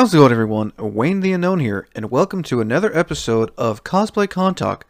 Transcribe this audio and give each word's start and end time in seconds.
How's 0.00 0.14
it 0.14 0.16
going, 0.16 0.32
everyone? 0.32 0.72
Wayne 0.78 1.20
the 1.20 1.34
Unknown 1.34 1.60
here, 1.60 1.86
and 1.94 2.10
welcome 2.10 2.42
to 2.44 2.62
another 2.62 2.90
episode 2.96 3.50
of 3.58 3.84
Cosplay 3.84 4.30
Con 4.30 4.54
Talk, 4.54 4.86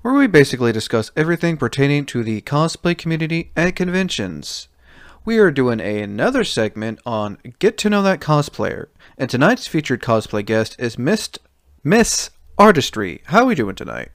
where 0.00 0.14
we 0.14 0.26
basically 0.26 0.72
discuss 0.72 1.10
everything 1.14 1.58
pertaining 1.58 2.06
to 2.06 2.24
the 2.24 2.40
cosplay 2.40 2.96
community 2.96 3.52
and 3.54 3.76
conventions. 3.76 4.68
We 5.26 5.36
are 5.36 5.50
doing 5.50 5.78
another 5.78 6.42
segment 6.42 7.00
on 7.04 7.36
Get 7.58 7.76
to 7.76 7.90
Know 7.90 8.00
That 8.00 8.20
Cosplayer, 8.20 8.86
and 9.18 9.28
tonight's 9.28 9.66
featured 9.66 10.00
cosplay 10.00 10.42
guest 10.42 10.74
is 10.78 10.96
Miss 10.96 11.28
Miss 11.84 12.30
Artist 12.56 12.94
Rhi. 12.94 13.20
How 13.26 13.42
are 13.42 13.46
we 13.48 13.54
doing 13.54 13.74
tonight? 13.74 14.08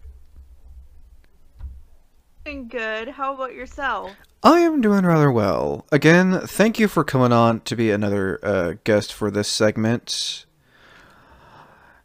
Doing 2.46 2.68
good. 2.68 3.10
How 3.10 3.36
about 3.36 3.54
yourself? 3.54 4.10
I 4.44 4.62
am 4.62 4.82
doing 4.82 5.06
rather 5.06 5.32
well. 5.32 5.86
Again, 5.92 6.42
thank 6.48 6.80
you 6.80 6.88
for 6.88 7.04
coming 7.04 7.32
on 7.32 7.60
to 7.62 7.76
be 7.76 7.92
another 7.92 8.40
uh, 8.42 8.74
guest 8.84 9.14
for 9.14 9.30
this 9.30 9.48
segment 9.48 10.46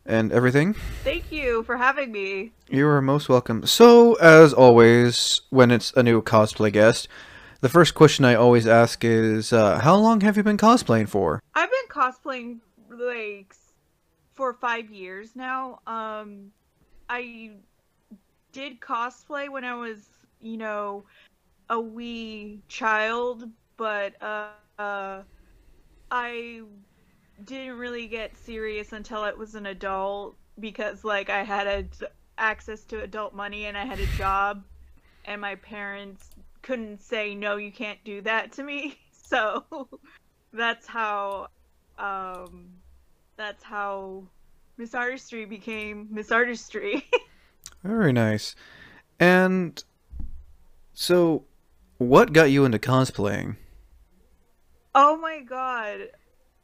and 0.04 0.30
everything. 0.30 0.74
Thank 1.02 1.32
you 1.32 1.62
for 1.62 1.78
having 1.78 2.12
me. 2.12 2.52
You 2.68 2.88
are 2.88 3.00
most 3.00 3.30
welcome. 3.30 3.66
So, 3.66 4.14
as 4.16 4.52
always, 4.52 5.40
when 5.48 5.70
it's 5.70 5.95
a 5.95 6.02
new 6.02 6.20
cosplay 6.20 6.70
guest, 6.70 7.09
the 7.62 7.70
first 7.70 7.95
question 7.95 8.26
I 8.26 8.34
always 8.34 8.66
ask 8.66 9.02
is, 9.02 9.50
uh, 9.54 9.78
"How 9.78 9.96
long 9.96 10.20
have 10.20 10.37
you 10.37 10.42
been 10.42 10.59
cosplaying 10.59 11.09
for?" 11.09 11.42
I've 11.54 11.70
been 11.70 11.88
cosplaying 11.88 12.59
like 12.90 13.54
for 14.34 14.52
five 14.52 14.90
years 14.90 15.34
now. 15.34 15.80
Um, 15.87 16.52
I 17.09 17.52
did 18.52 18.80
cosplay 18.80 19.48
when 19.48 19.64
I 19.64 19.74
was, 19.74 20.06
you 20.42 20.59
know, 20.59 21.04
a 21.68 21.80
wee 21.80 22.60
child, 22.68 23.48
but 23.76 24.20
uh, 24.22 24.48
uh, 24.78 25.22
I 26.10 26.62
didn't 27.45 27.78
really 27.78 28.06
get 28.06 28.36
serious 28.36 28.92
until 28.92 29.20
I 29.20 29.32
was 29.32 29.54
an 29.54 29.66
adult 29.66 30.36
because 30.58 31.04
like 31.04 31.28
I 31.28 31.42
had 31.42 31.88
access 32.38 32.84
to 32.84 33.02
adult 33.02 33.34
money 33.34 33.66
and 33.66 33.76
I 33.76 33.84
had 33.84 34.00
a 34.00 34.06
job 34.16 34.64
and 35.26 35.40
my 35.40 35.56
parents 35.56 36.30
couldn't 36.62 37.02
say 37.02 37.34
no 37.34 37.56
you 37.56 37.70
can't 37.70 37.98
do 38.04 38.23
that 38.23 38.52
to 38.52 38.62
me 38.62 38.98
so 39.12 39.64
that's 40.52 40.86
how 40.86 41.48
um 41.98 42.68
that's 43.36 43.62
how 43.62 44.24
Miss 44.78 44.95
Artist 44.95 45.30
Rhi 45.32 45.48
became 45.48 46.08
Miss 46.10 46.32
Artist 46.32 46.73
Rhi 46.73 47.02
Very 47.86 48.12
nice. 48.12 48.54
And 49.20 49.82
so, 50.92 51.45
what 51.98 52.32
got 52.32 52.50
you 52.50 52.64
into 52.64 52.78
cosplaying? 52.78 53.56
Oh 54.94 55.16
my 55.16 55.40
god. 55.40 56.08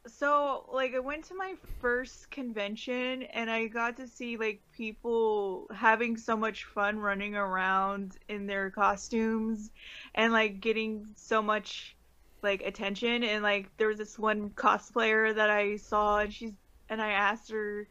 So, 0.05 0.69
like, 0.73 0.93
I 0.95 0.99
went 0.99 1.23
to 1.25 1.35
my 1.35 1.55
first 1.79 2.29
convention 2.29 3.23
and 3.23 3.49
I 3.49 3.67
got 3.67 3.95
to 3.97 4.07
see, 4.07 4.35
like, 4.35 4.59
people 4.75 5.67
having 5.73 6.17
so 6.17 6.35
much 6.35 6.65
fun 6.65 6.99
running 6.99 7.35
around 7.35 8.17
in 8.27 8.45
their 8.45 8.69
costumes 8.69 9.71
and, 10.13 10.33
like, 10.33 10.59
getting 10.59 11.07
so 11.15 11.41
much, 11.41 11.95
like, 12.41 12.63
attention. 12.63 13.23
And, 13.23 13.43
like, 13.43 13.69
there 13.77 13.87
was 13.87 13.97
this 13.97 14.19
one 14.19 14.49
cosplayer 14.49 15.33
that 15.33 15.49
I 15.49 15.77
saw 15.77 16.19
and 16.19 16.33
she's, 16.33 16.51
and 16.89 17.01
I 17.01 17.11
asked 17.11 17.49
her, 17.51 17.87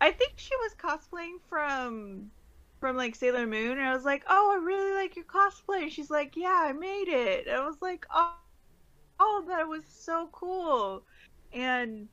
I 0.00 0.10
think 0.10 0.32
she 0.36 0.56
was 0.56 0.74
cosplaying 0.74 1.36
from, 1.48 2.32
from, 2.82 2.98
like, 2.98 3.14
Sailor 3.14 3.46
Moon. 3.46 3.78
And 3.78 3.88
I 3.88 3.94
was 3.94 4.04
like, 4.04 4.24
oh, 4.28 4.52
I 4.52 4.62
really 4.62 4.94
like 4.94 5.16
your 5.16 5.24
cosplay. 5.24 5.84
And 5.84 5.92
she's 5.92 6.10
like, 6.10 6.36
yeah, 6.36 6.66
I 6.68 6.72
made 6.72 7.08
it. 7.08 7.46
And 7.46 7.56
I 7.56 7.64
was 7.64 7.80
like, 7.80 8.04
oh 8.12 8.34
oh, 9.22 9.44
that 9.48 9.68
was 9.68 9.84
so 9.86 10.28
cool. 10.32 11.02
And 11.52 12.08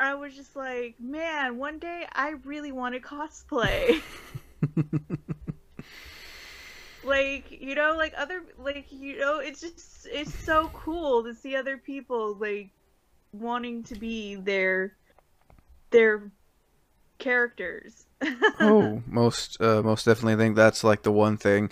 I 0.00 0.14
was 0.14 0.34
just 0.34 0.56
like, 0.56 0.96
man, 1.00 1.58
one 1.58 1.78
day 1.78 2.06
I 2.12 2.34
really 2.44 2.72
want 2.72 2.94
to 2.94 3.00
cosplay. 3.00 4.02
like, 7.04 7.50
you 7.50 7.74
know, 7.74 7.94
like 7.96 8.14
other, 8.16 8.42
like, 8.58 8.86
you 8.90 9.18
know, 9.18 9.38
it's 9.38 9.60
just, 9.60 10.08
it's 10.10 10.34
so 10.34 10.68
cool 10.72 11.24
to 11.24 11.34
see 11.34 11.56
other 11.56 11.78
people, 11.78 12.34
like, 12.34 12.70
wanting 13.32 13.82
to 13.84 13.94
be 13.94 14.36
their, 14.36 14.96
their 15.90 16.30
characters. 17.18 18.06
oh, 18.60 19.02
most 19.06 19.60
uh, 19.60 19.82
most 19.82 20.04
definitely. 20.04 20.34
I 20.34 20.36
think 20.36 20.56
that's 20.56 20.84
like 20.84 21.02
the 21.02 21.12
one 21.12 21.36
thing 21.36 21.70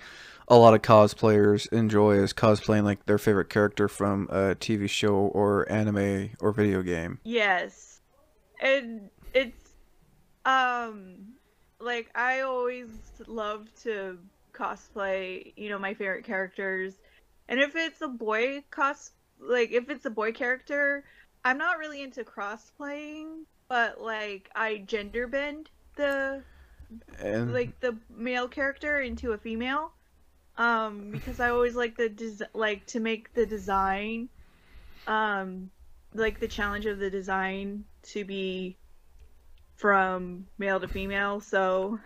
a 0.49 0.57
lot 0.57 0.75
of 0.75 0.83
cosplayers 0.83 1.71
enjoy 1.73 2.19
is 2.19 2.33
cosplaying 2.33 2.85
like 2.85 3.05
their 3.07 3.19
favorite 3.19 3.49
character 3.49 3.89
from 3.89 4.29
a 4.31 4.55
TV 4.55 4.89
show 4.89 5.15
or 5.15 5.71
anime 5.71 6.31
or 6.41 6.53
video 6.53 6.83
game. 6.83 7.19
Yes. 7.25 8.01
And 8.61 9.11
it's 9.35 9.71
um 10.45 11.17
like 11.81 12.11
I 12.15 12.41
always 12.41 12.89
love 13.27 13.69
to 13.83 14.19
cosplay, 14.53 15.53
you 15.57 15.69
know, 15.69 15.79
my 15.79 15.95
favorite 15.95 16.25
characters. 16.25 16.95
And 17.49 17.61
if 17.61 17.75
it's 17.77 18.01
a 18.01 18.09
boy 18.09 18.63
cos 18.71 19.11
like 19.41 19.73
if 19.73 19.91
it's 19.91 20.07
a 20.07 20.11
boy 20.11 20.33
character, 20.33 21.05
I'm 21.45 21.59
not 21.59 21.79
really 21.79 22.03
into 22.03 22.25
crossplaying, 22.25 23.43
but 23.69 24.01
like 24.01 24.51
I 24.55 24.79
gender 24.79 25.27
bend 25.27 25.71
the 25.97 26.43
And 27.19 27.53
like 27.53 27.79
the 27.81 27.97
male 28.15 28.49
character 28.49 29.01
into 29.01 29.33
a 29.33 29.39
female 29.39 29.93
um 30.59 31.11
because 31.11 31.41
i 31.41 31.51
always 31.51 31.75
like 31.75 31.97
the 31.97 32.09
des- 32.09 32.47
like 32.55 32.87
to 32.87 33.01
make 33.01 33.35
the 33.35 33.45
design 33.45 34.29
um 35.07 35.71
like 36.15 36.41
the 36.41 36.49
challenge 36.49 36.87
of 36.87 36.99
the 36.99 37.11
design 37.11 37.85
to 38.03 38.25
be 38.25 38.77
from 39.75 40.47
male 40.59 40.81
to 40.81 40.89
female 40.89 41.41
so 41.41 41.99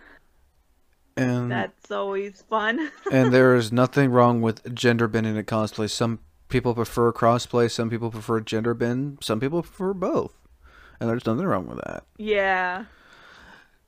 and 1.17 1.51
that's 1.51 1.91
always 1.91 2.43
fun 2.49 2.91
and 3.13 3.33
there 3.33 3.55
is 3.55 3.73
nothing 3.73 4.11
wrong 4.11 4.41
with 4.41 4.75
gender 4.75 5.09
bending 5.09 5.37
in 5.37 5.45
cosplay. 5.45 5.91
Some 5.91 6.21
people 6.49 6.75
prefer 6.75 7.13
crossplay, 7.13 7.71
some 7.71 7.91
people 7.91 8.11
prefer 8.11 8.41
gender 8.41 8.75
bend, 8.75 9.19
some 9.23 9.41
people 9.41 9.63
prefer 9.63 9.93
both. 9.93 10.40
And 11.01 11.09
there's 11.09 11.25
nothing 11.27 11.47
wrong 11.47 11.67
with 11.67 11.79
that. 11.79 12.05
yeah 12.19 12.85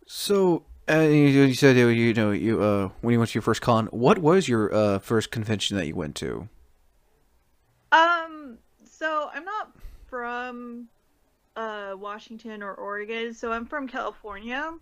So, 0.07 0.65
uh, 0.91 0.99
you, 1.01 1.45
you 1.47 1.55
said 1.55 1.77
you 1.77 2.13
know 2.15 2.33
you 2.33 2.61
uh 2.63 2.89
when 3.03 3.13
you 3.13 3.19
went 3.19 3.31
to 3.31 3.35
your 3.37 3.43
first 3.43 3.61
con, 3.63 3.87
what 3.93 4.19
was 4.19 4.49
your 4.49 4.75
uh 4.75 4.99
first 4.99 5.31
convention 5.31 5.77
that 5.77 5.87
you 5.87 5.95
went 5.95 6.17
to? 6.17 6.49
um 7.93 8.57
so 8.91 9.29
i'm 9.35 9.45
not 9.45 9.71
from 10.09 10.89
uh 11.57 11.93
washington 11.95 12.63
or 12.63 12.73
oregon 12.75 13.35
so 13.35 13.53
i'm 13.53 13.67
from 13.67 13.87
california 13.87 14.73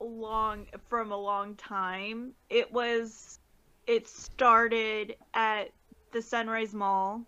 long 0.00 0.66
from 0.88 1.12
a 1.12 1.16
long 1.16 1.54
time. 1.54 2.32
It 2.48 2.72
was 2.72 3.38
it 3.86 4.08
started 4.08 5.14
at 5.34 5.70
the 6.10 6.20
Sunrise 6.20 6.74
Mall 6.74 7.24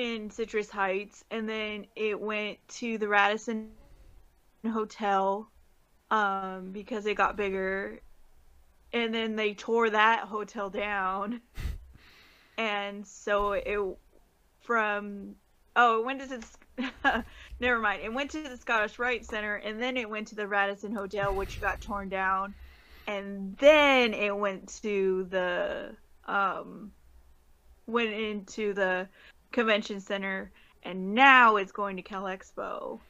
in 0.00 0.30
Citrus 0.30 0.70
Heights, 0.70 1.22
and 1.30 1.46
then 1.46 1.86
it 1.94 2.18
went 2.18 2.56
to 2.68 2.96
the 2.96 3.06
Radisson 3.06 3.68
Hotel 4.66 5.50
um, 6.10 6.70
because 6.72 7.04
it 7.04 7.16
got 7.16 7.36
bigger, 7.36 8.00
and 8.94 9.14
then 9.14 9.36
they 9.36 9.52
tore 9.52 9.90
that 9.90 10.20
hotel 10.20 10.70
down, 10.70 11.42
and 12.58 13.06
so 13.06 13.52
it 13.52 13.78
from 14.60 15.34
oh 15.76 16.00
it 16.00 16.06
went 16.06 16.20
to 16.22 16.38
the 16.78 17.24
never 17.60 17.78
mind. 17.78 18.00
It 18.02 18.12
went 18.12 18.30
to 18.30 18.42
the 18.42 18.56
Scottish 18.56 18.98
Rite 18.98 19.26
Center, 19.26 19.56
and 19.56 19.80
then 19.80 19.98
it 19.98 20.08
went 20.08 20.28
to 20.28 20.34
the 20.34 20.48
Radisson 20.48 20.94
Hotel, 20.94 21.34
which 21.34 21.60
got 21.60 21.82
torn 21.82 22.08
down, 22.08 22.54
and 23.06 23.54
then 23.58 24.14
it 24.14 24.34
went 24.34 24.80
to 24.82 25.24
the 25.24 25.94
um 26.24 26.90
went 27.86 28.14
into 28.14 28.72
the 28.72 29.06
convention 29.52 30.00
center 30.00 30.50
and 30.82 31.14
now 31.14 31.56
it's 31.56 31.72
going 31.72 31.96
to 31.96 32.02
Cal 32.02 32.24
Expo. 32.24 33.00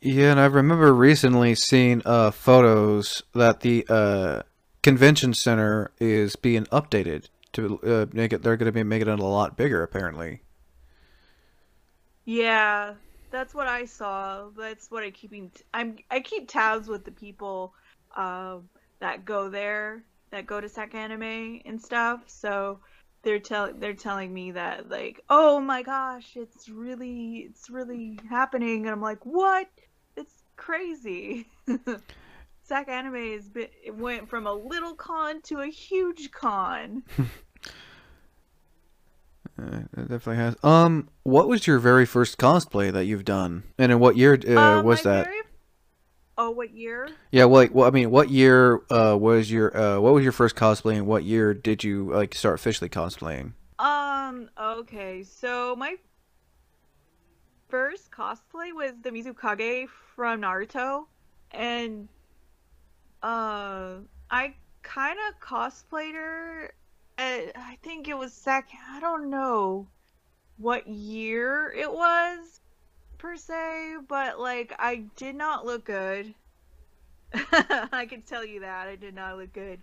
Yeah, 0.00 0.32
and 0.32 0.40
I 0.40 0.46
remember 0.46 0.92
recently 0.92 1.54
seeing 1.54 2.02
uh, 2.04 2.30
photos 2.30 3.22
that 3.32 3.60
the 3.60 3.86
uh, 3.88 4.42
convention 4.82 5.32
center 5.32 5.92
is 5.98 6.36
being 6.36 6.64
updated 6.66 7.28
to 7.54 7.80
uh, 7.80 8.06
make 8.12 8.32
it. 8.32 8.42
They're 8.42 8.56
going 8.56 8.66
to 8.66 8.72
be 8.72 8.82
making 8.82 9.08
it 9.08 9.18
a 9.18 9.24
lot 9.24 9.56
bigger, 9.56 9.82
apparently. 9.82 10.42
Yeah, 12.26 12.94
that's 13.30 13.54
what 13.54 13.66
I 13.66 13.86
saw. 13.86 14.48
That's 14.56 14.90
what 14.90 15.04
I 15.04 15.10
keeping. 15.10 15.50
T- 15.50 15.64
I'm 15.72 15.96
I 16.10 16.20
keep 16.20 16.48
tabs 16.48 16.88
with 16.88 17.04
the 17.04 17.10
people 17.10 17.72
um, 18.16 18.68
that 19.00 19.24
go 19.24 19.48
there, 19.48 20.02
that 20.30 20.46
go 20.46 20.60
to 20.60 20.68
Sac 20.68 20.94
Anime 20.94 21.60
and 21.64 21.80
stuff. 21.80 22.24
So 22.26 22.80
they're 23.24 23.38
telling 23.40 23.80
they're 23.80 23.94
telling 23.94 24.32
me 24.32 24.52
that 24.52 24.88
like 24.90 25.20
oh 25.30 25.58
my 25.60 25.82
gosh 25.82 26.36
it's 26.36 26.68
really 26.68 27.46
it's 27.48 27.68
really 27.70 28.18
happening 28.30 28.82
and 28.82 28.90
i'm 28.90 29.00
like 29.00 29.24
what 29.24 29.66
it's 30.16 30.42
crazy 30.56 31.46
sac 32.62 32.88
anime 32.88 33.32
has 33.32 33.48
been 33.48 33.68
it 33.84 33.94
went 33.96 34.28
from 34.28 34.46
a 34.46 34.52
little 34.54 34.94
con 34.94 35.40
to 35.42 35.58
a 35.60 35.66
huge 35.66 36.30
con 36.30 37.02
Uh, 39.56 39.82
it 39.96 40.08
definitely 40.08 40.34
has. 40.36 40.56
Um, 40.64 41.08
what 41.22 41.46
was 41.46 41.64
your 41.64 41.78
very 41.78 42.04
first 42.06 42.38
cosplay 42.38 42.92
that 42.92 43.04
you've 43.04 43.24
done, 43.24 43.62
and 43.78 43.92
in 43.92 44.00
what 44.00 44.16
year 44.16 44.36
uh, 44.48 44.80
Uh, 44.80 44.82
was 44.82 45.04
that? 45.04 45.26
very- 45.26 45.42
oh 46.36 46.50
what 46.50 46.72
year 46.72 47.08
Yeah, 47.30 47.44
well, 47.44 47.62
like, 47.62 47.74
well, 47.74 47.86
I 47.86 47.90
mean, 47.90 48.10
what 48.10 48.30
year 48.30 48.82
uh, 48.90 49.16
was 49.18 49.50
your 49.50 49.76
uh, 49.76 50.00
what 50.00 50.14
was 50.14 50.22
your 50.22 50.32
first 50.32 50.56
cosplay, 50.56 50.96
and 50.96 51.06
what 51.06 51.24
year 51.24 51.54
did 51.54 51.84
you 51.84 52.10
like 52.12 52.34
start 52.34 52.56
officially 52.56 52.88
cosplaying? 52.88 53.52
Um, 53.78 54.48
okay, 54.58 55.22
so 55.22 55.74
my 55.76 55.96
first 57.68 58.10
cosplay 58.10 58.72
was 58.72 58.92
the 59.02 59.10
Mizukage 59.10 59.88
from 60.14 60.42
Naruto, 60.42 61.06
and 61.50 62.08
uh, 63.22 63.96
I 64.30 64.54
kind 64.82 65.18
of 65.28 65.40
cosplayed 65.40 66.14
her. 66.14 66.72
At, 67.16 67.52
I 67.56 67.78
think 67.82 68.08
it 68.08 68.18
was 68.18 68.32
second. 68.32 68.78
I 68.90 68.98
don't 69.00 69.30
know 69.30 69.86
what 70.56 70.86
year 70.86 71.72
it 71.76 71.92
was 71.92 72.60
per 73.24 73.36
se, 73.38 73.96
but 74.06 74.38
like 74.38 74.74
I 74.78 75.04
did 75.16 75.34
not 75.34 75.64
look 75.64 75.86
good. 75.86 76.34
I 77.32 78.06
can 78.06 78.20
tell 78.20 78.44
you 78.44 78.60
that 78.60 78.86
I 78.86 78.96
did 78.96 79.14
not 79.14 79.38
look 79.38 79.54
good 79.54 79.80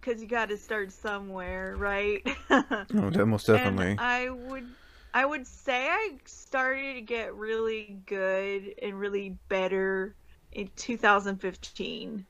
because 0.00 0.22
you 0.22 0.28
got 0.28 0.50
to 0.50 0.56
start 0.56 0.92
somewhere, 0.92 1.76
right? 1.76 2.22
Oh, 2.94 3.26
most 3.26 3.48
definitely. 3.48 3.90
And 3.90 3.98
I 3.98 4.30
would 4.30 4.68
I 5.12 5.26
would 5.26 5.46
say 5.48 5.88
I 5.88 6.12
started 6.26 6.94
to 6.94 7.00
get 7.00 7.34
really 7.34 7.98
good 8.06 8.74
and 8.80 9.00
really 9.00 9.36
better 9.48 10.14
in 10.52 10.70
2015. 10.76 12.24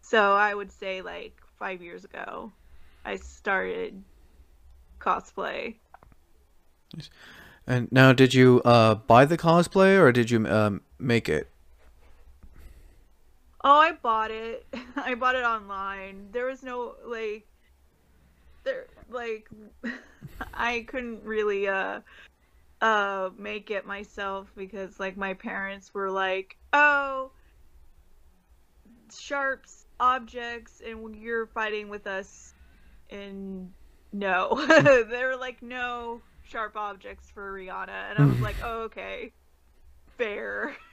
So 0.00 0.32
I 0.32 0.54
would 0.54 0.72
say 0.72 1.02
like 1.02 1.34
5 1.58 1.82
years 1.82 2.04
ago 2.06 2.50
I 3.04 3.16
started 3.16 4.02
cosplay. 5.00 5.76
And 7.70 7.86
now, 7.92 8.12
did 8.12 8.34
you 8.34 8.60
uh, 8.64 8.96
buy 8.96 9.24
the 9.26 9.38
cosplay 9.38 9.96
or 9.96 10.10
did 10.10 10.28
you 10.28 10.44
um, 10.48 10.80
make 10.98 11.28
it? 11.28 11.48
Oh, 13.62 13.78
I 13.78 13.92
bought 13.92 14.32
it. 14.32 14.66
I 14.96 15.14
bought 15.14 15.36
it 15.36 15.44
online. 15.44 16.30
There 16.32 16.46
was 16.46 16.64
no 16.64 16.96
like 17.06 17.46
there 18.64 18.86
like 19.08 19.48
I 20.52 20.84
couldn't 20.88 21.22
really 21.22 21.68
uh 21.68 22.00
uh 22.80 23.30
make 23.38 23.70
it 23.70 23.86
myself 23.86 24.50
because 24.56 24.98
like 24.98 25.16
my 25.16 25.34
parents 25.34 25.94
were 25.94 26.10
like, 26.10 26.56
"Oh, 26.72 27.30
sharps 29.16 29.86
objects 30.00 30.82
and 30.84 31.14
you're 31.14 31.46
fighting 31.46 31.88
with 31.88 32.08
us." 32.08 32.52
And 33.10 33.72
no. 34.12 34.66
they 35.08 35.24
were 35.24 35.36
like, 35.36 35.62
"No 35.62 36.20
sharp 36.50 36.76
objects 36.76 37.30
for 37.30 37.52
Rihanna." 37.52 38.10
And 38.10 38.18
I 38.18 38.26
was 38.26 38.40
like, 38.40 38.56
oh, 38.62 38.82
"Okay. 38.82 39.32
Fair." 40.18 40.76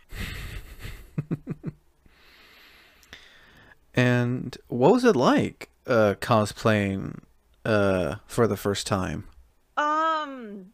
And 3.97 4.55
what 4.67 4.93
was 4.93 5.03
it 5.03 5.15
like 5.15 5.69
uh, 5.87 6.13
cosplaying 6.21 7.21
uh, 7.65 8.17
for 8.27 8.45
the 8.45 8.55
first 8.55 8.85
time? 8.85 9.27
Um, 9.75 10.67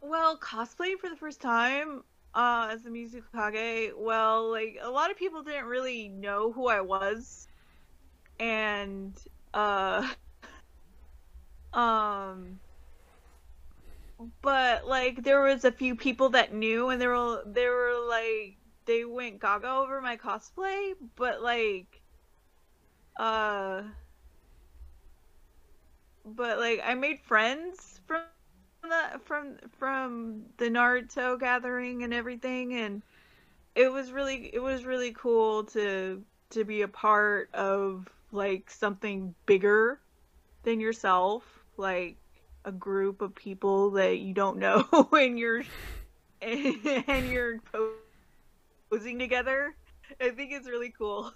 well, 0.00 0.38
cosplaying 0.38 0.98
for 1.00 1.10
the 1.10 1.16
first 1.16 1.40
time 1.40 2.04
uh, 2.32 2.68
as 2.70 2.86
a 2.86 2.90
Mizukage, 2.90 3.90
well, 3.96 4.48
like 4.52 4.78
a 4.80 4.88
lot 4.88 5.10
of 5.10 5.16
people 5.16 5.42
didn't 5.42 5.64
really 5.64 6.08
know 6.10 6.52
who 6.52 6.68
I 6.68 6.80
was, 6.80 7.48
and 8.38 9.20
uh, 9.52 10.08
um, 11.72 12.60
but 14.42 14.86
like 14.86 15.22
there 15.24 15.42
was 15.42 15.64
a 15.64 15.72
few 15.72 15.94
people 15.96 16.30
that 16.30 16.52
knew, 16.54 16.88
and 16.88 17.00
they 17.00 17.06
were 17.06 17.42
they 17.46 17.66
were 17.68 17.94
like 18.08 18.56
they 18.86 19.04
went 19.04 19.40
gaga 19.40 19.70
over 19.70 20.00
my 20.00 20.16
cosplay, 20.16 20.94
but 21.16 21.42
like 21.42 22.00
uh 23.16 23.82
but 26.24 26.58
like 26.58 26.80
I 26.84 26.94
made 26.94 27.20
friends 27.20 28.00
from 28.06 28.20
the 28.26 29.20
from 29.24 29.56
from 29.78 30.44
the 30.58 30.66
Naruto 30.66 31.38
gathering 31.38 32.02
and 32.02 32.12
everything 32.14 32.74
and 32.74 33.02
it 33.74 33.90
was 33.92 34.12
really 34.12 34.50
it 34.54 34.60
was 34.62 34.84
really 34.84 35.12
cool 35.12 35.64
to 35.64 36.22
to 36.50 36.64
be 36.64 36.82
a 36.82 36.88
part 36.88 37.50
of 37.54 38.08
like 38.32 38.70
something 38.70 39.34
bigger 39.46 40.00
than 40.64 40.80
yourself 40.80 41.64
like 41.76 42.16
a 42.64 42.72
group 42.72 43.22
of 43.22 43.34
people 43.34 43.90
that 43.92 44.18
you 44.18 44.34
don't 44.34 44.58
know 44.58 44.86
and 45.12 45.38
you're 45.38 45.62
and 46.40 47.30
you're 47.30 47.60
posing 48.90 49.18
together 49.18 49.74
I 50.20 50.30
think 50.30 50.52
it's 50.52 50.68
really 50.68 50.92
cool 50.96 51.32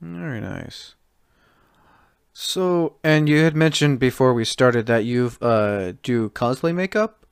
Very 0.00 0.40
nice. 0.40 0.94
So, 2.32 2.96
and 3.02 3.28
you 3.28 3.42
had 3.44 3.56
mentioned 3.56 3.98
before 3.98 4.32
we 4.32 4.44
started 4.44 4.86
that 4.86 5.04
you've 5.04 5.40
uh 5.42 5.92
do 6.02 6.30
cosplay 6.30 6.74
makeup. 6.74 7.26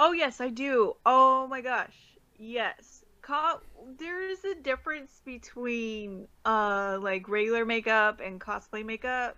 Oh 0.00 0.12
yes, 0.12 0.40
I 0.40 0.48
do. 0.50 0.96
Oh 1.06 1.46
my 1.48 1.60
gosh. 1.60 1.96
Yes. 2.36 3.04
Co- 3.22 3.60
there's 3.98 4.44
a 4.44 4.54
difference 4.54 5.20
between 5.24 6.28
uh 6.44 6.98
like 7.00 7.28
regular 7.28 7.64
makeup 7.64 8.20
and 8.20 8.40
cosplay 8.40 8.84
makeup. 8.84 9.36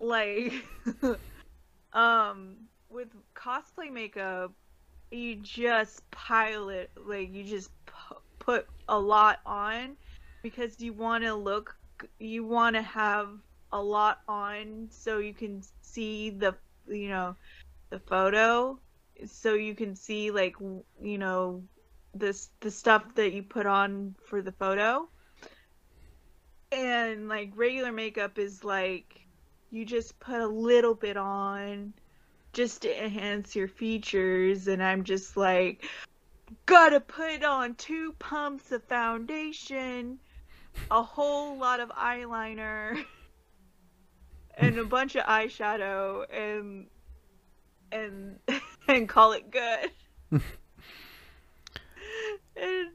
Like 0.00 0.52
um 1.92 2.56
with 2.88 3.08
cosplay 3.34 3.90
makeup, 3.92 4.52
you 5.10 5.36
just 5.36 6.08
pile 6.10 6.68
it 6.68 6.90
like 6.96 7.32
you 7.32 7.44
just 7.44 7.70
pu- 7.86 8.22
put 8.38 8.66
a 8.88 8.98
lot 8.98 9.38
on 9.46 9.96
because 10.42 10.80
you 10.80 10.92
want 10.92 11.24
to 11.24 11.34
look 11.34 11.76
you 12.18 12.44
want 12.44 12.76
to 12.76 12.82
have 12.82 13.28
a 13.72 13.80
lot 13.82 14.20
on 14.28 14.88
so 14.90 15.18
you 15.18 15.34
can 15.34 15.62
see 15.82 16.30
the 16.30 16.54
you 16.88 17.08
know 17.08 17.36
the 17.90 17.98
photo 18.00 18.78
so 19.26 19.54
you 19.54 19.74
can 19.74 19.94
see 19.94 20.30
like 20.30 20.54
you 21.02 21.18
know 21.18 21.62
this 22.14 22.50
the 22.60 22.70
stuff 22.70 23.02
that 23.14 23.32
you 23.32 23.42
put 23.42 23.66
on 23.66 24.14
for 24.26 24.42
the 24.42 24.52
photo. 24.52 25.08
And 26.72 27.28
like 27.28 27.52
regular 27.56 27.92
makeup 27.92 28.38
is 28.38 28.64
like 28.64 29.23
you 29.74 29.84
just 29.84 30.18
put 30.20 30.40
a 30.40 30.46
little 30.46 30.94
bit 30.94 31.16
on 31.16 31.92
just 32.52 32.82
to 32.82 33.04
enhance 33.04 33.56
your 33.56 33.66
features 33.66 34.68
and 34.68 34.82
I'm 34.82 35.02
just 35.02 35.36
like 35.36 35.84
gotta 36.66 37.00
put 37.00 37.42
on 37.42 37.74
two 37.74 38.14
pumps 38.18 38.70
of 38.72 38.84
foundation, 38.84 40.20
a 40.90 41.02
whole 41.02 41.56
lot 41.58 41.80
of 41.80 41.88
eyeliner, 41.90 43.04
and 44.58 44.78
a 44.78 44.84
bunch 44.84 45.16
of 45.16 45.24
eyeshadow 45.24 46.24
and 46.32 46.86
and 47.90 48.38
and 48.88 49.08
call 49.08 49.32
it 49.32 49.50
good. 49.50 49.90
and 52.56 52.90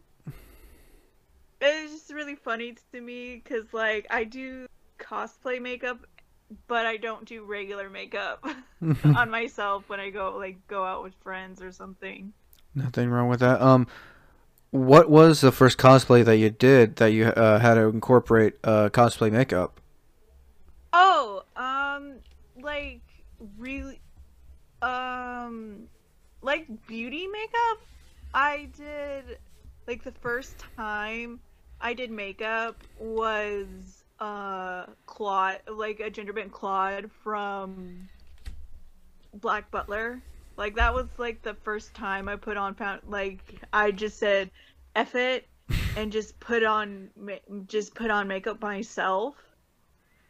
it's 1.61 1.91
just 1.91 2.13
really 2.13 2.35
funny 2.35 2.75
to 2.93 3.01
me 3.01 3.35
because 3.35 3.73
like 3.73 4.07
I 4.09 4.23
do 4.23 4.67
cosplay 4.97 5.61
makeup, 5.61 6.05
but 6.67 6.85
I 6.85 6.97
don't 6.97 7.25
do 7.25 7.43
regular 7.43 7.89
makeup 7.89 8.45
on 9.03 9.29
myself 9.29 9.87
when 9.87 9.99
I 9.99 10.09
go 10.09 10.35
like 10.37 10.67
go 10.67 10.83
out 10.83 11.03
with 11.03 11.13
friends 11.23 11.61
or 11.61 11.71
something. 11.71 12.33
Nothing 12.75 13.09
wrong 13.09 13.29
with 13.29 13.39
that. 13.39 13.61
Um, 13.61 13.87
what 14.71 15.09
was 15.09 15.41
the 15.41 15.51
first 15.51 15.77
cosplay 15.77 16.23
that 16.23 16.37
you 16.37 16.49
did 16.49 16.97
that 16.97 17.07
you 17.07 17.25
uh, 17.25 17.59
had 17.59 17.75
to 17.75 17.81
incorporate 17.87 18.53
uh, 18.63 18.89
cosplay 18.89 19.31
makeup? 19.31 19.79
Oh, 20.93 21.43
um, 21.55 22.15
like 22.61 23.01
really, 23.57 23.99
um, 24.81 25.87
like 26.41 26.67
beauty 26.87 27.27
makeup. 27.27 27.81
I 28.33 28.69
did 28.77 29.39
like 29.87 30.03
the 30.03 30.11
first 30.11 30.55
time 30.75 31.39
I 31.81 31.93
did 31.93 32.11
makeup 32.11 32.75
was 32.99 33.98
uh 34.19 34.85
Claude, 35.05 35.59
like 35.67 35.99
a 35.99 36.09
gingerbread 36.09 36.51
Claude 36.51 37.09
from 37.23 38.09
Black 39.33 39.69
Butler. 39.71 40.21
Like 40.57 40.75
that 40.75 40.93
was 40.93 41.07
like 41.17 41.41
the 41.41 41.53
first 41.53 41.93
time 41.93 42.27
I 42.27 42.35
put 42.35 42.57
on 42.57 42.75
found 42.75 43.01
like 43.07 43.39
I 43.71 43.91
just 43.91 44.19
said 44.19 44.51
F 44.95 45.15
it 45.15 45.47
and 45.95 46.11
just 46.11 46.39
put 46.39 46.63
on 46.63 47.09
just 47.67 47.95
put 47.95 48.11
on 48.11 48.27
makeup 48.27 48.61
myself. 48.61 49.35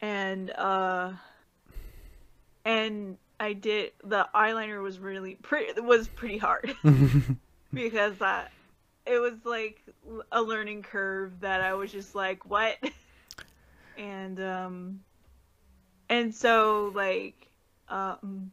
And 0.02 0.52
uh 0.52 1.14
and 2.66 3.18
I 3.40 3.54
did 3.54 3.94
the 4.04 4.28
eyeliner 4.36 4.84
was 4.84 5.00
really 5.00 5.36
pretty 5.36 5.80
was 5.82 6.08
pretty 6.08 6.38
hard. 6.38 6.76
Because 7.72 8.18
that 8.18 8.52
it 9.06 9.20
was 9.20 9.34
like 9.46 9.82
a 10.32 10.42
learning 10.42 10.84
curve 10.84 11.40
that 11.42 11.62
I 11.62 11.74
was 11.74 11.92
just 11.92 12.16
like 12.16 12.46
what 12.50 12.78
and 14.00 14.40
um 14.40 15.00
and 16.10 16.34
so 16.34 16.92
like 16.96 17.50
um 17.90 18.52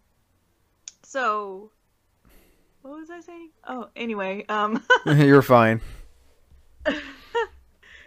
so 1.04 1.70
what 2.82 2.98
was 3.00 3.10
I 3.10 3.20
saying? 3.20 3.50
Oh, 3.66 3.88
anyway, 3.96 4.44
um 4.48 4.84
You're 5.06 5.42
fine. 5.42 5.80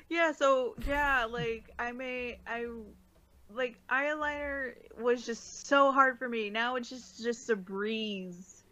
yeah, 0.10 0.32
so 0.32 0.76
yeah, 0.88 1.26
like 1.26 1.72
I 1.80 1.92
may 1.92 2.40
I 2.46 2.68
like 3.54 3.78
eyeliner 3.90 4.74
was 5.00 5.26
just 5.26 5.68
so 5.68 5.92
hard 5.92 6.20
for 6.20 6.30
me. 6.30 6.50
Now 6.50 6.76
it's 6.76 6.90
just 6.90 7.22
just 7.24 7.50
a 7.50 7.56
breeze 7.56 8.64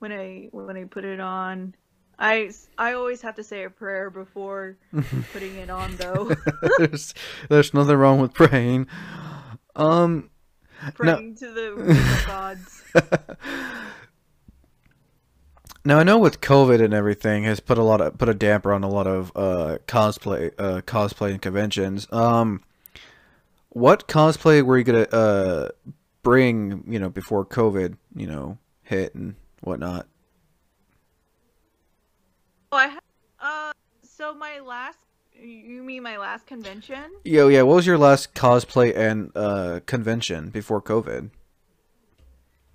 when 0.00 0.12
I 0.12 0.48
when 0.50 0.76
I 0.76 0.84
put 0.84 1.04
it 1.04 1.20
on. 1.20 1.74
I 2.22 2.50
I 2.78 2.92
always 2.92 3.20
have 3.22 3.34
to 3.34 3.42
say 3.42 3.64
a 3.64 3.70
prayer 3.70 4.08
before 4.08 4.76
putting 5.32 5.56
it 5.56 5.68
on 5.68 5.96
though. 5.96 6.30
there's 6.78 7.14
there's 7.48 7.74
nothing 7.74 7.96
wrong 7.96 8.20
with 8.20 8.32
praying. 8.32 8.86
Um 9.74 10.30
praying 10.94 11.36
no. 11.40 11.48
to 11.48 11.52
the 11.52 12.24
gods. 12.24 12.84
now 15.84 15.98
I 15.98 16.04
know 16.04 16.18
with 16.18 16.40
COVID 16.40 16.80
and 16.80 16.94
everything 16.94 17.42
has 17.42 17.58
put 17.58 17.76
a 17.76 17.82
lot 17.82 18.00
of 18.00 18.16
put 18.18 18.28
a 18.28 18.34
damper 18.34 18.72
on 18.72 18.84
a 18.84 18.88
lot 18.88 19.08
of 19.08 19.32
uh, 19.34 19.78
cosplay 19.88 20.52
uh, 20.58 20.82
cosplay 20.82 21.32
and 21.32 21.42
conventions. 21.42 22.06
Um, 22.12 22.62
what 23.70 24.06
cosplay 24.06 24.62
were 24.62 24.78
you 24.78 24.84
gonna 24.84 25.08
uh, 25.10 25.70
bring? 26.22 26.84
You 26.86 27.00
know, 27.00 27.10
before 27.10 27.44
COVID, 27.44 27.96
you 28.14 28.28
know, 28.28 28.58
hit 28.82 29.16
and 29.16 29.34
whatnot. 29.60 30.06
Oh, 32.72 32.78
I 32.78 32.98
uh, 33.38 33.72
so 34.02 34.34
my 34.34 34.60
last 34.60 34.98
you 35.38 35.82
mean 35.82 36.02
my 36.02 36.16
last 36.16 36.46
convention? 36.46 37.04
Yo, 37.22 37.48
yeah. 37.48 37.62
What 37.62 37.76
was 37.76 37.86
your 37.86 37.98
last 37.98 38.34
cosplay 38.34 38.96
and 38.96 39.30
uh, 39.36 39.80
convention 39.84 40.48
before 40.48 40.80
COVID? 40.80 41.30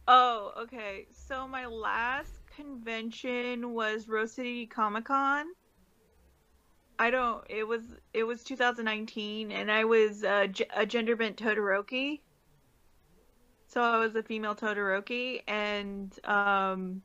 Oh, 0.08 0.54
okay. 0.60 1.08
So 1.12 1.48
my 1.48 1.66
last 1.66 2.46
convention 2.56 3.74
was 3.74 4.08
Rose 4.08 4.34
City 4.34 4.68
Comic 4.68 5.06
Con. 5.06 5.48
I 7.00 7.10
don't. 7.10 7.44
It 7.50 7.68
was 7.68 7.82
it 8.14 8.24
was 8.24 8.44
2019, 8.44 9.52
and 9.52 9.72
I 9.72 9.84
was 9.86 10.24
uh, 10.24 10.48
a 10.76 10.86
gender 10.86 11.16
bent 11.16 11.38
Todoroki. 11.38 12.22
So 13.68 13.82
I 13.82 13.98
was 13.98 14.16
a 14.16 14.22
female 14.22 14.56
Todoroki, 14.56 15.42
and 15.48 16.14
um, 16.24 17.02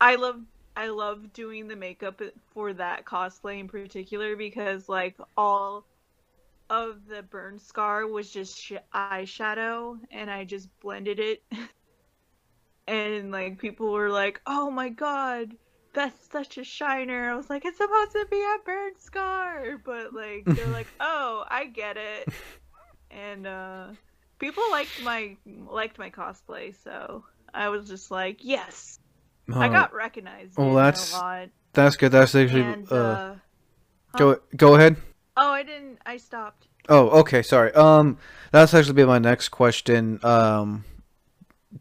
I 0.00 0.16
love 0.16 0.40
I 0.78 0.88
love 0.90 1.32
doing 1.34 1.68
the 1.68 1.76
makeup 1.76 2.22
for 2.52 2.72
that 2.74 3.04
cosplay 3.04 3.60
in 3.60 3.68
particular 3.68 4.36
because 4.36 4.88
like 4.88 5.16
all 5.36 5.88
of 6.70 7.06
the 7.08 7.22
burn 7.22 7.58
scar 7.58 8.06
was 8.06 8.30
just 8.30 8.58
sh- 8.58 8.74
eyeshadow 8.94 9.98
and 10.12 10.30
I 10.30 10.44
just 10.44 10.68
blended 10.80 11.18
it. 11.20 11.42
and 12.86 13.32
like 13.32 13.58
people 13.58 13.92
were 13.92 14.10
like, 14.10 14.40
"Oh 14.46 14.70
my 14.70 14.88
god, 14.90 15.56
that's 15.94 16.28
such 16.30 16.58
a 16.58 16.64
shiner." 16.64 17.30
I 17.30 17.36
was 17.36 17.50
like, 17.50 17.64
"It's 17.64 17.78
supposed 17.78 18.12
to 18.12 18.26
be 18.30 18.40
a 18.42 18.56
burn 18.64 18.92
scar." 18.98 19.78
But 19.84 20.14
like 20.14 20.50
they're 20.54 20.70
like, 20.70 20.92
"Oh, 21.00 21.44
I 21.50 21.66
get 21.66 21.96
it." 21.96 22.30
And 23.10 23.46
uh 23.46 23.94
people 24.38 24.70
liked 24.70 25.00
my 25.00 25.36
liked 25.46 25.98
my 25.98 26.10
cosplay, 26.10 26.74
so 26.82 27.24
I 27.54 27.68
was 27.70 27.88
just 27.88 28.10
like, 28.10 28.38
"Yes." 28.44 28.98
Oh. 29.52 29.60
I 29.60 29.68
got 29.68 29.94
recognized. 29.94 30.56
Well, 30.56 30.74
that's 30.74 31.18
that's 31.72 31.96
good. 31.96 32.12
That's 32.12 32.34
actually. 32.34 32.60
And, 32.62 32.92
uh, 32.92 32.94
uh, 32.94 33.36
go 34.16 34.40
go 34.56 34.74
ahead. 34.74 34.96
Oh, 35.36 35.50
I 35.50 35.62
didn't. 35.62 35.98
I 36.04 36.16
stopped. 36.18 36.68
Oh, 36.88 37.08
okay. 37.20 37.42
Sorry. 37.42 37.72
Um, 37.72 38.18
that's 38.50 38.74
actually 38.74 38.94
be 38.94 39.04
my 39.04 39.18
next 39.18 39.50
question. 39.50 40.18
Um, 40.22 40.84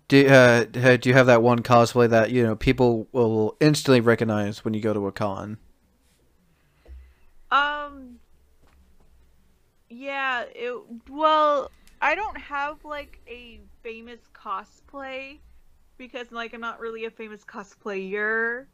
do 0.08 0.28
uh, 0.28 0.64
do 0.66 1.00
you 1.04 1.14
have 1.14 1.28
that 1.28 1.42
one 1.42 1.62
cosplay 1.64 2.10
that 2.10 2.32
you 2.32 2.44
know 2.44 2.56
people 2.56 3.08
will 3.12 3.58
instantly 3.60 4.00
recognize 4.00 4.64
when 4.64 4.74
you 4.74 4.82
go 4.82 4.94
to 4.94 5.08
a 5.08 5.12
con? 5.12 5.58
Um. 7.52 8.20
Yeah. 9.90 10.46
It. 10.56 10.80
Well, 11.10 11.72
I 12.02 12.16
don't 12.16 12.38
have 12.38 12.86
like 12.86 13.20
a 13.28 13.60
famous 13.84 14.20
cosplay 14.34 15.40
because 15.98 16.32
like 16.32 16.54
I'm 16.54 16.62
not 16.62 16.80
really 16.80 17.06
a 17.06 17.12
famous 17.12 17.46
cosplayer, 17.46 18.66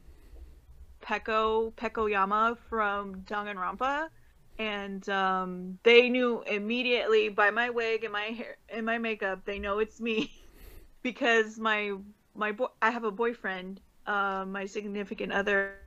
Peko 1.01 1.74
Pekoyama 1.75 2.58
from 2.58 3.24
Danganronpa 3.24 4.10
and 4.58 5.08
um, 5.10 5.79
they 5.84 6.10
knew 6.10 6.41
immediately 6.44 7.29
by 7.29 7.51
my 7.51 7.70
wig 7.70 8.03
and 8.03 8.13
my 8.13 8.25
hair 8.25 8.58
and 8.70 8.86
my 8.86 8.98
makeup 8.98 9.46
they 9.46 9.60
know 9.60 9.79
it's 9.79 10.00
me 10.01 10.32
because 11.03 11.60
my 11.60 11.94
my 12.36 12.51
boy 12.51 12.68
I 12.82 12.91
have 12.91 13.03
a 13.03 13.12
boyfriend 13.12 13.82
uh, 14.06 14.46
my 14.48 14.65
significant 14.65 15.32
other 15.34 15.79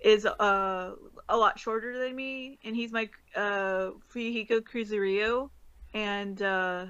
is 0.00 0.26
uh 0.26 0.94
a 1.28 1.36
lot 1.36 1.58
shorter 1.58 1.98
than 1.98 2.14
me, 2.14 2.58
and 2.64 2.74
he's 2.76 2.92
my 2.92 3.08
uh 3.34 3.90
Fuyuhiko 4.12 4.60
Kuzuryu, 4.60 5.50
and 5.94 6.40
uh 6.42 6.86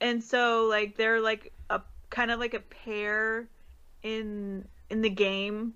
and 0.00 0.22
so 0.22 0.66
like 0.66 0.96
they're 0.96 1.20
like 1.20 1.52
a 1.70 1.80
kind 2.10 2.30
of 2.30 2.38
like 2.40 2.54
a 2.54 2.60
pair 2.60 3.48
in 4.02 4.66
in 4.88 5.02
the 5.02 5.10
game. 5.10 5.74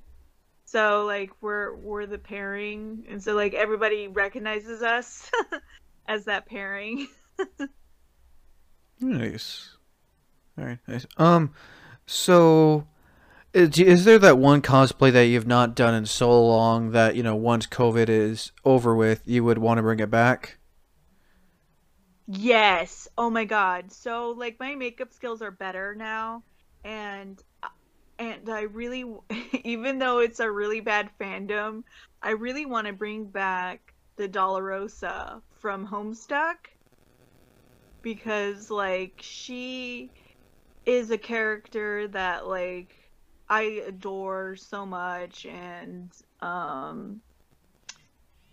So 0.64 1.04
like 1.04 1.30
we're 1.40 1.74
we're 1.76 2.06
the 2.06 2.18
pairing, 2.18 3.04
and 3.08 3.22
so 3.22 3.34
like 3.34 3.54
everybody 3.54 4.08
recognizes 4.08 4.82
us 4.82 5.30
as 6.08 6.24
that 6.24 6.46
pairing. 6.46 7.06
nice. 9.00 9.76
All 10.58 10.64
right, 10.64 10.78
nice. 10.86 11.06
Um, 11.16 11.52
so 12.06 12.86
Uh, 13.54 13.60
is, 13.60 13.78
is 13.78 14.04
there 14.04 14.18
that 14.18 14.38
one 14.38 14.60
cosplay 14.60 15.12
that 15.12 15.26
you've 15.26 15.46
not 15.46 15.74
done 15.74 15.94
in 15.94 16.06
so 16.06 16.46
long 16.46 16.90
that 16.90 17.14
you 17.14 17.22
know 17.22 17.36
once 17.36 17.66
COVID 17.66 18.08
is 18.08 18.52
over 18.64 18.94
with, 18.94 19.22
you 19.26 19.44
would 19.44 19.58
want 19.58 19.78
to 19.78 19.82
bring 19.82 20.00
it 20.00 20.10
back? 20.10 20.58
Yes. 22.26 23.06
Oh 23.18 23.30
my 23.30 23.44
god. 23.44 23.92
So 23.92 24.30
like 24.36 24.58
my 24.58 24.74
makeup 24.74 25.12
skills 25.12 25.42
are 25.42 25.50
better 25.50 25.94
now, 25.94 26.42
and 26.84 27.40
uh, 27.62 27.68
and 28.18 28.48
I 28.48 28.62
really, 28.62 29.04
even 29.64 29.98
though 29.98 30.18
it's 30.18 30.40
a 30.40 30.50
really 30.50 30.80
bad 30.80 31.10
fandom, 31.20 31.84
I 32.22 32.30
really 32.30 32.66
want 32.66 32.86
to 32.86 32.92
bring 32.92 33.26
back 33.26 33.94
the 34.16 34.28
Dolorosa 34.28 35.42
from 35.60 35.86
Homestuck 35.86 36.56
because 38.02 38.70
like 38.70 39.14
she 39.20 40.10
is 40.86 41.10
a 41.10 41.18
character 41.18 42.08
that 42.08 42.46
like 42.46 42.94
I 43.54 43.82
adore 43.86 44.56
so 44.56 44.84
much 44.84 45.46
and 45.46 46.10
um 46.40 47.20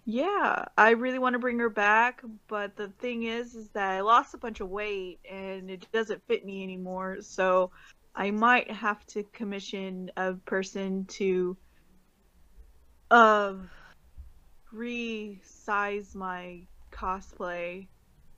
yeah, 0.05 0.65
I 0.77 0.91
really 0.91 1.17
want 1.17 1.33
to 1.33 1.39
bring 1.39 1.57
her 1.57 1.69
back, 1.69 2.21
but 2.47 2.75
the 2.75 2.89
thing 2.99 3.23
is 3.23 3.55
is 3.55 3.69
that 3.69 3.89
I 3.93 4.01
lost 4.01 4.35
a 4.35 4.37
bunch 4.37 4.59
of 4.59 4.69
weight 4.69 5.19
and 5.29 5.71
it 5.71 5.87
doesn't 5.91 6.21
fit 6.27 6.45
me 6.45 6.61
anymore. 6.61 7.17
So 7.21 7.71
I 8.13 8.29
might 8.29 8.69
have 8.69 9.03
to 9.07 9.23
commission 9.23 10.11
a 10.17 10.33
person 10.33 11.05
to 11.17 11.57
uh 13.09 13.55
resize 14.71 16.13
my 16.13 16.61
cosplay 16.91 17.87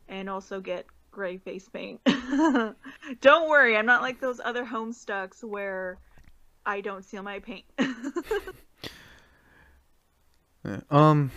and 0.08 0.30
also 0.30 0.62
get 0.62 0.86
gray 1.12 1.40
face 1.40 1.68
paint. 1.68 2.00
don't 3.20 3.50
worry, 3.50 3.76
I'm 3.76 3.86
not 3.86 4.02
like 4.02 4.22
those 4.22 4.40
other 4.42 4.64
homestucks 4.64 5.44
where 5.44 6.00
I 6.66 6.82
don't 6.82 7.04
seal 7.04 7.24
my 7.24 7.40
paint. 7.40 7.66
Yeah, 10.66 10.80
Um. 10.90 11.32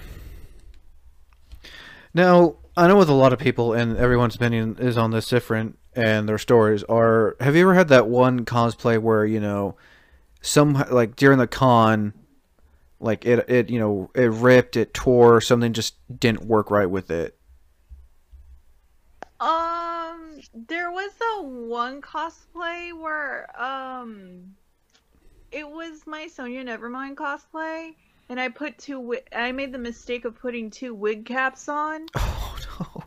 Now, 2.14 2.56
I 2.76 2.86
know 2.86 2.96
with 2.96 3.08
a 3.08 3.12
lot 3.12 3.32
of 3.32 3.38
people, 3.38 3.72
and 3.74 3.96
everyone's 3.96 4.36
opinion 4.36 4.76
is 4.78 4.96
on 4.96 5.10
this 5.10 5.28
different, 5.28 5.78
and 5.94 6.28
their 6.28 6.38
stories 6.38 6.82
are. 6.84 7.36
Have 7.40 7.56
you 7.56 7.62
ever 7.62 7.74
had 7.74 7.88
that 7.88 8.06
one 8.08 8.44
cosplay 8.44 8.98
where 9.00 9.24
you 9.26 9.40
know, 9.40 9.76
some 10.40 10.74
like 10.90 11.16
during 11.16 11.38
the 11.38 11.46
con, 11.48 12.14
like 13.00 13.26
it, 13.26 13.48
it 13.50 13.68
you 13.70 13.78
know, 13.80 14.10
it 14.14 14.30
ripped, 14.30 14.76
it 14.76 14.94
tore, 14.94 15.40
something 15.40 15.72
just 15.72 15.96
didn't 16.20 16.44
work 16.46 16.70
right 16.70 16.88
with 16.88 17.10
it. 17.10 17.36
um, 19.40 20.40
there 20.54 20.90
was 20.90 21.10
a 21.38 21.42
one 21.42 22.00
cosplay 22.00 22.92
where 22.98 23.48
um, 23.60 24.54
it 25.52 25.68
was 25.68 26.06
my 26.06 26.26
Sonia 26.28 26.64
Nevermind 26.64 27.14
cosplay, 27.14 27.94
and 28.28 28.40
I 28.40 28.48
put 28.48 28.78
two. 28.78 28.94
Wi- 28.94 29.22
I 29.34 29.52
made 29.52 29.72
the 29.72 29.78
mistake 29.78 30.24
of 30.24 30.38
putting 30.38 30.70
two 30.70 30.94
wig 30.94 31.26
caps 31.26 31.68
on. 31.68 32.06
Oh 32.18 32.58
no! 32.80 33.04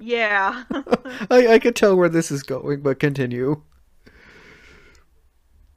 Yeah. 0.00 0.64
I 1.30 1.54
I 1.54 1.58
could 1.58 1.74
tell 1.76 1.96
where 1.96 2.08
this 2.08 2.30
is 2.30 2.42
going, 2.42 2.82
but 2.82 2.98
continue. 3.00 3.62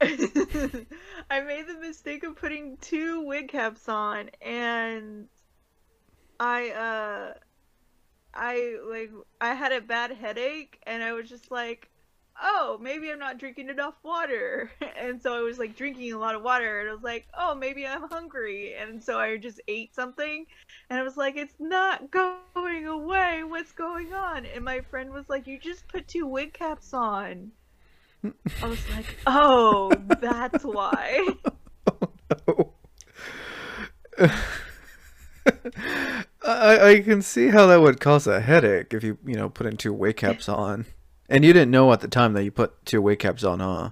I 0.02 1.40
made 1.40 1.68
the 1.68 1.78
mistake 1.80 2.24
of 2.24 2.36
putting 2.36 2.76
two 2.78 3.24
wig 3.24 3.48
caps 3.48 3.88
on 3.88 4.30
and 4.40 5.28
I 6.40 6.70
uh 6.70 7.34
I 8.34 8.76
like 8.88 9.10
I 9.40 9.54
had 9.54 9.72
a 9.72 9.80
bad 9.80 10.10
headache 10.12 10.80
and 10.86 11.02
I 11.02 11.12
was 11.12 11.28
just 11.28 11.50
like, 11.50 11.88
"Oh, 12.42 12.78
maybe 12.80 13.10
I'm 13.10 13.18
not 13.18 13.38
drinking 13.38 13.68
enough 13.70 13.94
water." 14.02 14.70
And 14.96 15.20
so 15.20 15.34
I 15.34 15.40
was 15.40 15.58
like 15.58 15.76
drinking 15.76 16.12
a 16.12 16.18
lot 16.18 16.34
of 16.34 16.42
water 16.42 16.80
and 16.80 16.88
I 16.88 16.92
was 16.92 17.02
like, 17.02 17.26
"Oh, 17.36 17.54
maybe 17.54 17.86
I'm 17.86 18.08
hungry." 18.08 18.74
And 18.74 19.02
so 19.02 19.18
I 19.18 19.36
just 19.36 19.60
ate 19.68 19.94
something 19.94 20.46
and 20.90 20.98
I 20.98 21.02
was 21.02 21.16
like, 21.16 21.36
"It's 21.36 21.54
not 21.58 22.10
going 22.10 22.86
away. 22.86 23.42
What's 23.44 23.72
going 23.72 24.12
on?" 24.12 24.46
And 24.46 24.64
my 24.64 24.80
friend 24.80 25.10
was 25.10 25.28
like, 25.28 25.46
"You 25.46 25.58
just 25.58 25.86
put 25.88 26.06
two 26.08 26.26
wig 26.26 26.52
caps 26.52 26.92
on." 26.94 27.52
I 28.62 28.66
was 28.66 28.90
like, 28.90 29.16
"Oh, 29.26 29.92
that's 30.20 30.64
why." 30.64 31.26
Oh 31.84 32.10
no. 32.46 32.72
I 36.44 36.90
I 36.90 37.00
can 37.00 37.22
see 37.22 37.48
how 37.48 37.66
that 37.66 37.80
would 37.80 38.00
cause 38.00 38.26
a 38.26 38.40
headache 38.40 38.94
if 38.94 39.02
you 39.04 39.18
you 39.26 39.34
know 39.34 39.48
put 39.48 39.66
in 39.66 39.76
two 39.76 39.92
wake 39.92 40.18
caps 40.18 40.48
on, 40.48 40.86
and 41.32 41.46
you 41.46 41.54
didn't 41.54 41.70
know 41.70 41.90
at 41.94 42.00
the 42.00 42.08
time 42.08 42.34
that 42.34 42.44
you 42.44 42.50
put 42.50 42.84
two 42.84 43.00
wake 43.00 43.20
caps 43.20 43.42
on, 43.42 43.60
huh? 43.60 43.90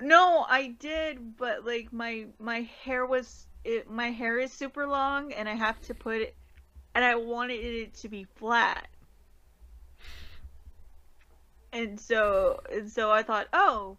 No, 0.00 0.46
I 0.48 0.68
did, 0.68 1.36
but 1.36 1.66
like 1.66 1.92
my 1.92 2.26
my 2.38 2.68
hair 2.84 3.04
was 3.04 3.48
it, 3.64 3.90
my 3.90 4.10
hair 4.12 4.38
is 4.38 4.52
super 4.52 4.86
long 4.86 5.32
and 5.32 5.48
I 5.48 5.54
have 5.54 5.80
to 5.82 5.94
put 5.94 6.20
it 6.20 6.36
and 6.94 7.04
I 7.04 7.16
wanted 7.16 7.56
it 7.56 7.94
to 7.94 8.08
be 8.08 8.22
flat. 8.22 8.86
And 11.72 11.98
so 11.98 12.60
and 12.72 12.88
so 12.88 13.10
I 13.10 13.24
thought, 13.24 13.48
"Oh, 13.52 13.96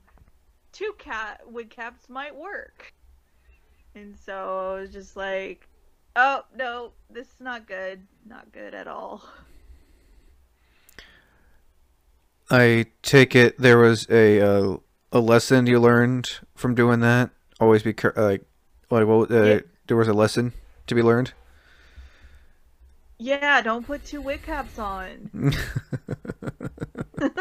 two 0.71 0.93
cat 0.97 1.41
wig 1.45 1.69
caps 1.71 2.07
might 2.07 2.35
work." 2.35 2.93
And 3.95 4.15
so 4.17 4.75
I 4.75 4.79
was 4.79 4.91
just 4.91 5.17
like, 5.17 5.67
"Oh, 6.15 6.45
no, 6.55 6.93
this 7.09 7.27
is 7.27 7.41
not 7.41 7.67
good. 7.67 8.07
Not 8.25 8.53
good 8.53 8.73
at 8.73 8.87
all." 8.87 9.21
I 12.49 12.85
take 13.01 13.35
it 13.35 13.57
there 13.57 13.77
was 13.77 14.07
a 14.09 14.41
uh, 14.41 14.77
a 15.11 15.19
lesson 15.19 15.67
you 15.67 15.79
learned 15.79 16.39
from 16.55 16.75
doing 16.75 16.99
that. 17.01 17.31
Always 17.59 17.83
be 17.83 17.93
care- 17.93 18.13
like, 18.15 18.43
like 18.89 19.07
what? 19.07 19.31
Uh, 19.31 19.43
Yeah. 19.43 19.59
There 19.87 19.97
was 19.97 20.07
a 20.07 20.13
lesson 20.13 20.53
to 20.87 20.95
be 20.95 21.01
learned. 21.01 21.33
Yeah, 23.17 23.61
don't 23.61 23.85
put 23.85 24.03
two 24.05 24.19
wig 24.21 24.41
caps 24.43 24.77
on. 24.79 25.29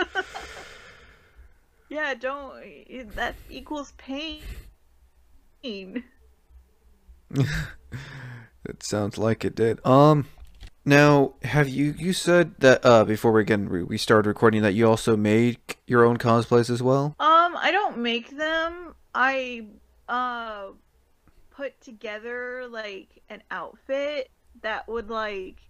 Yeah, 1.89 2.15
don't. 2.15 3.15
That 3.15 3.35
equals 3.49 3.93
pain. 3.97 4.43
it 5.63 5.95
sounds 8.81 9.17
like 9.17 9.45
it 9.45 9.55
did. 9.55 9.85
Um, 9.87 10.27
now 10.85 11.35
have 11.43 11.69
you 11.69 11.95
you 11.99 12.13
said 12.13 12.55
that 12.59 12.85
uh 12.85 13.05
before 13.05 13.33
we 13.33 13.41
again 13.41 13.87
we 13.89 13.99
started 13.99 14.29
recording 14.29 14.63
that 14.63 14.75
you 14.75 14.89
also 14.89 15.17
made 15.17 15.59
your 15.87 16.05
own 16.05 16.19
cosplays 16.19 16.71
as 16.71 16.83
well? 16.83 17.15
Um, 17.19 17.57
I 17.57 17.71
don't 17.73 17.99
make 17.99 18.37
them. 18.37 18.95
I 19.15 19.67
uh 20.09 20.69
put 21.51 21.81
together 21.81 22.67
like 22.69 23.23
an 23.29 23.43
outfit 23.51 24.31
that 24.63 24.89
would 24.89 25.09
like 25.09 25.61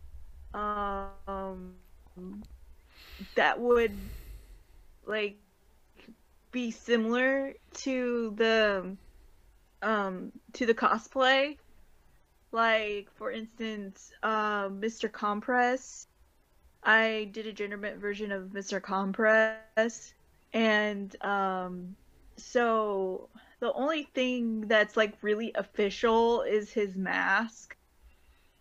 um 0.55 1.75
that 3.35 3.61
would 3.61 3.93
like 5.07 5.37
be 6.53 6.71
similar 6.71 7.53
to 7.75 8.35
the 8.37 8.97
um 9.83 10.33
to 10.55 10.67
the 10.67 10.75
cosplay. 10.75 11.57
Like 12.55 13.13
for 13.17 13.33
instance, 13.33 14.15
um 14.25 14.81
Mr. 14.81 15.13
Compress. 15.13 16.09
I 16.85 17.31
did 17.33 17.47
a 17.49 17.53
gender 17.53 17.79
bent 17.79 17.99
version 18.01 18.33
of 18.33 18.55
Mr. 18.55 18.81
Compress 18.81 20.15
and 20.53 21.15
um 21.25 21.97
so 22.37 23.31
the 23.61 23.73
only 23.73 24.05
thing 24.15 24.63
that's 24.69 24.97
like 24.97 25.15
really 25.23 25.53
official 25.55 26.43
is 26.43 26.73
his 26.73 26.97
mask 26.97 27.77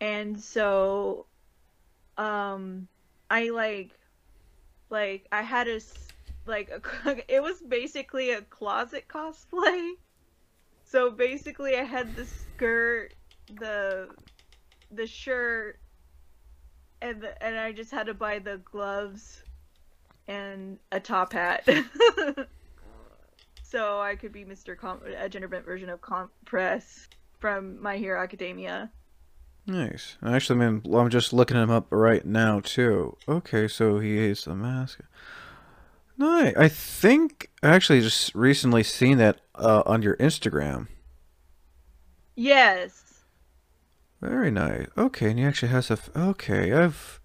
and 0.01 0.39
so 0.39 1.27
um 2.17 2.87
i 3.29 3.49
like 3.49 3.99
like 4.89 5.27
i 5.31 5.41
had 5.43 5.67
a, 5.67 5.79
like 6.45 6.69
a, 6.71 7.23
it 7.33 7.41
was 7.43 7.61
basically 7.61 8.31
a 8.31 8.41
closet 8.41 9.07
cosplay 9.09 9.93
so 10.83 11.11
basically 11.11 11.75
i 11.75 11.83
had 11.83 12.15
the 12.15 12.25
skirt 12.25 13.13
the 13.59 14.09
the 14.91 15.07
shirt 15.07 15.79
and 17.01 17.21
the, 17.21 17.43
and 17.43 17.57
i 17.57 17.71
just 17.71 17.91
had 17.91 18.05
to 18.05 18.13
buy 18.13 18.39
the 18.39 18.57
gloves 18.57 19.43
and 20.27 20.79
a 20.91 20.99
top 20.99 21.33
hat. 21.33 21.67
so 23.63 23.99
I 23.99 24.15
could 24.15 24.31
be 24.31 24.45
Mr. 24.45 24.77
Com- 24.77 25.01
a 25.17 25.27
gender 25.29 25.47
bent 25.47 25.65
version 25.65 25.89
of 25.89 26.01
Compress 26.01 27.07
from 27.39 27.81
My 27.81 27.97
Hero 27.97 28.21
Academia. 28.21 28.91
Nice. 29.65 30.17
Actually, 30.23 30.59
man, 30.59 30.81
I'm 30.93 31.09
just 31.09 31.31
looking 31.33 31.57
him 31.57 31.69
up 31.69 31.87
right 31.89 32.25
now 32.25 32.59
too. 32.59 33.17
Okay, 33.27 33.67
so 33.67 33.99
he 33.99 34.17
is 34.17 34.43
the 34.43 34.55
mask. 34.55 34.99
Nice. 36.17 36.55
I 36.55 36.67
think 36.67 37.49
I 37.63 37.69
actually 37.69 38.01
just 38.01 38.35
recently 38.35 38.83
seen 38.83 39.17
that 39.17 39.39
uh, 39.55 39.83
on 39.85 40.01
your 40.01 40.15
Instagram. 40.17 40.87
Yes. 42.35 43.02
Very 44.23 44.51
nice. 44.51 44.87
Okay, 44.97 45.31
and 45.31 45.39
he 45.39 45.43
actually 45.43 45.73
has 45.73 45.89
a. 45.89 45.93
F- 45.93 46.09
okay, 46.15 46.71
I've. 46.71 47.19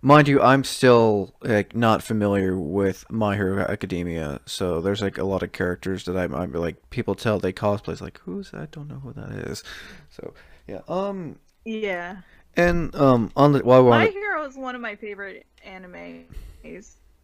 Mind 0.00 0.26
you, 0.26 0.40
I'm 0.40 0.64
still 0.64 1.34
like 1.42 1.76
not 1.76 2.02
familiar 2.02 2.58
with 2.58 3.04
My 3.10 3.36
Hero 3.36 3.62
Academia, 3.62 4.40
so 4.46 4.80
there's 4.80 5.02
like 5.02 5.18
a 5.18 5.24
lot 5.24 5.42
of 5.42 5.52
characters 5.52 6.06
that 6.06 6.16
I'm, 6.16 6.34
I'm 6.34 6.52
like 6.52 6.88
people 6.88 7.14
tell 7.14 7.38
they 7.38 7.52
cosplay. 7.52 7.92
It's 7.92 8.00
like 8.00 8.18
who's 8.20 8.52
that? 8.52 8.60
I 8.62 8.66
don't 8.70 8.88
know 8.88 9.00
who 9.00 9.12
that 9.12 9.50
is. 9.50 9.62
So 10.08 10.32
yeah. 10.66 10.80
Um. 10.88 11.38
Yeah. 11.66 12.16
And 12.56 12.94
um 12.96 13.30
on 13.36 13.52
the 13.52 13.58
while 13.58 13.84
we're 13.84 13.92
on 13.92 13.98
My 13.98 14.06
the, 14.06 14.12
Hero 14.12 14.46
is 14.46 14.56
one 14.56 14.74
of 14.74 14.80
my 14.80 14.96
favorite 14.96 15.44
animes. 15.66 16.24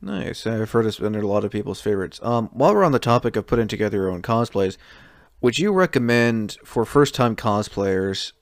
nice, 0.02 0.46
I've 0.46 0.70
heard 0.70 0.84
it's 0.84 0.98
been 0.98 1.14
a 1.14 1.26
lot 1.26 1.46
of 1.46 1.50
people's 1.50 1.80
favorites. 1.80 2.20
Um, 2.22 2.50
while 2.52 2.74
we're 2.74 2.84
on 2.84 2.92
the 2.92 2.98
topic 2.98 3.36
of 3.36 3.46
putting 3.46 3.68
together 3.68 3.96
your 3.96 4.10
own 4.10 4.20
cosplays, 4.20 4.76
would 5.40 5.58
you 5.58 5.72
recommend 5.72 6.58
for 6.62 6.84
first 6.84 7.14
time 7.14 7.34
cosplayers 7.34 8.32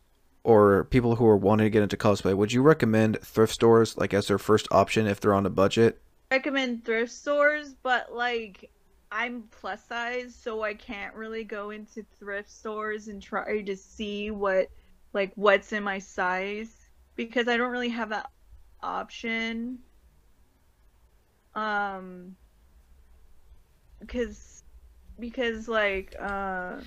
or 0.44 0.84
people 0.84 1.16
who 1.16 1.26
are 1.26 1.36
wanting 1.36 1.64
to 1.64 1.70
get 1.70 1.82
into 1.82 1.96
cosplay, 1.96 2.36
would 2.36 2.52
you 2.52 2.62
recommend 2.62 3.18
thrift 3.20 3.52
stores 3.52 3.96
like 3.96 4.14
as 4.14 4.28
their 4.28 4.38
first 4.38 4.68
option 4.70 5.06
if 5.06 5.20
they're 5.20 5.34
on 5.34 5.46
a 5.46 5.50
budget? 5.50 6.00
recommend 6.30 6.84
thrift 6.84 7.12
stores, 7.12 7.74
but 7.82 8.12
like 8.12 8.70
I'm 9.12 9.44
plus 9.50 9.84
size, 9.86 10.34
so 10.34 10.62
I 10.62 10.74
can't 10.74 11.14
really 11.14 11.44
go 11.44 11.70
into 11.70 12.04
thrift 12.18 12.50
stores 12.50 13.06
and 13.08 13.22
try 13.22 13.62
to 13.62 13.76
see 13.76 14.30
what 14.32 14.68
like 15.12 15.32
what's 15.36 15.72
in 15.72 15.84
my 15.84 16.00
size 16.00 16.74
because 17.14 17.46
I 17.46 17.56
don't 17.56 17.70
really 17.70 17.90
have 17.90 18.08
that 18.08 18.28
option. 18.82 19.78
Um 21.54 22.34
because 24.00 24.64
because 25.20 25.68
like 25.68 26.16
uh 26.20 26.80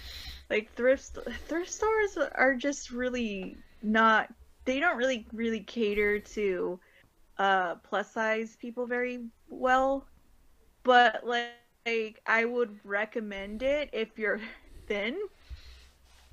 like 0.49 0.73
thrift 0.75 1.17
thrift 1.47 1.69
stores 1.71 2.17
are 2.35 2.55
just 2.55 2.91
really 2.91 3.57
not 3.81 4.29
they 4.65 4.79
don't 4.79 4.97
really 4.97 5.27
really 5.33 5.61
cater 5.61 6.19
to 6.19 6.79
uh 7.37 7.75
plus 7.75 8.13
size 8.13 8.55
people 8.57 8.87
very 8.87 9.25
well. 9.49 10.07
But 10.83 11.25
like, 11.25 11.51
like 11.85 12.21
i 12.25 12.43
would 12.45 12.79
recommend 12.83 13.61
it 13.63 13.89
if 13.93 14.17
you're 14.17 14.39
thin. 14.87 15.17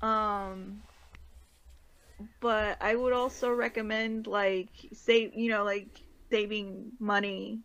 Um 0.01 0.83
but 2.39 2.77
i 2.81 2.95
would 2.95 3.13
also 3.13 3.51
recommend 3.51 4.27
like 4.27 4.69
save 4.93 5.31
you 5.33 5.49
know 5.49 5.63
like 5.63 5.89
saving 6.31 6.91
money 6.99 7.61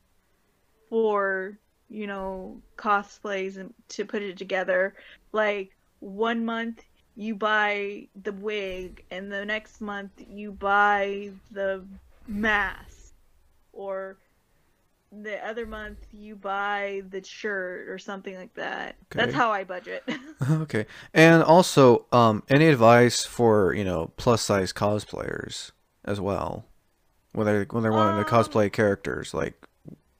for 0.88 1.58
you 1.88 2.06
know 2.06 2.62
cosplays 2.78 3.56
and 3.58 3.74
to 3.88 4.04
put 4.04 4.22
it 4.22 4.38
together. 4.38 4.94
Like 5.32 5.70
one 6.00 6.44
month 6.44 6.82
you 7.16 7.34
buy 7.34 8.08
the 8.22 8.32
wig 8.32 9.04
and 9.10 9.30
the 9.30 9.44
next 9.44 9.80
month 9.80 10.12
you 10.28 10.52
buy 10.52 11.30
the 11.50 11.84
mask 12.26 13.12
or 13.72 14.16
the 15.12 15.44
other 15.46 15.66
month 15.66 15.98
you 16.12 16.36
buy 16.36 17.02
the 17.10 17.22
shirt 17.22 17.88
or 17.88 17.98
something 17.98 18.36
like 18.36 18.54
that. 18.54 18.96
That's 19.10 19.34
how 19.34 19.50
I 19.50 19.64
budget. 19.64 20.04
okay. 20.50 20.86
And 21.12 21.42
also, 21.42 22.06
um, 22.12 22.42
any 22.48 22.68
advice 22.68 23.24
for 23.24 23.74
you 23.74 23.84
know 23.84 24.12
plus 24.16 24.42
size 24.42 24.72
cosplayers 24.72 25.72
as 26.04 26.20
well, 26.20 26.64
when 27.32 27.46
they 27.46 27.64
when 27.70 27.82
they're 27.82 27.92
wanting 27.92 28.24
to 28.24 28.34
Um, 28.34 28.44
cosplay 28.44 28.72
characters? 28.72 29.34
Like, 29.34 29.54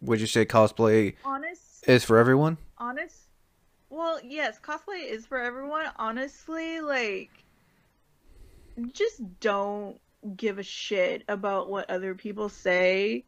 would 0.01 0.21
you 0.21 0.27
say 0.27 0.45
cosplay 0.45 1.15
honest, 1.25 1.89
is 1.89 2.05
for 2.05 2.19
everyone? 2.19 2.59
honest. 2.77 3.30
Well, 3.91 4.21
yes, 4.23 4.59
cosplay 4.61 5.11
is 5.11 5.27
for 5.27 5.39
everyone. 5.39 5.87
Honestly, 5.97 6.81
like, 6.81 7.31
just 8.93 9.21
don't 9.41 10.01
give 10.37 10.59
a 10.59 10.63
shit 10.63 11.25
about 11.29 11.69
what 11.69 11.91
other 11.91 12.15
people 12.15 12.49
say. 12.49 13.25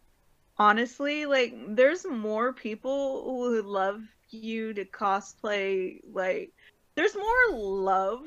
Honestly, 0.58 1.26
like, 1.26 1.54
there's 1.70 2.06
more 2.06 2.52
people 2.52 3.24
who 3.24 3.54
would 3.56 3.64
love 3.64 4.02
you 4.30 4.72
to 4.74 4.84
cosplay. 4.84 5.98
Like, 6.12 6.52
there's 6.94 7.16
more 7.16 7.58
love 7.58 8.20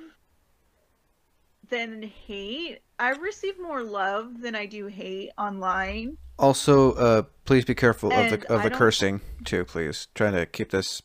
than 1.69 2.03
hate. 2.03 2.79
I 2.99 3.11
receive 3.11 3.59
more 3.59 3.83
love 3.83 4.41
than 4.41 4.55
I 4.55 4.65
do 4.65 4.87
hate 4.87 5.31
online. 5.37 6.17
Also, 6.37 6.93
uh, 6.93 7.23
please 7.45 7.63
be 7.63 7.75
careful 7.75 8.11
of 8.11 8.29
the 8.29 8.53
of 8.53 8.63
the 8.63 8.69
cursing 8.69 9.21
too. 9.45 9.63
Please, 9.63 10.07
trying 10.15 10.33
to 10.33 10.45
keep 10.45 10.71
this. 10.71 11.01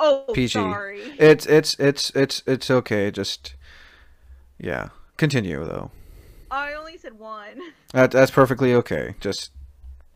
Oh, 0.00 0.34
PG. 0.34 0.48
sorry. 0.48 1.14
It's 1.18 1.46
it's 1.46 1.74
it's 1.78 2.10
it's 2.10 2.42
it's 2.46 2.70
okay. 2.70 3.10
Just 3.10 3.54
yeah. 4.58 4.88
Continue 5.16 5.64
though. 5.64 5.90
I 6.50 6.74
only 6.74 6.98
said 6.98 7.18
one. 7.18 7.60
That 7.92 8.10
that's 8.10 8.30
perfectly 8.32 8.74
okay. 8.74 9.14
Just 9.20 9.52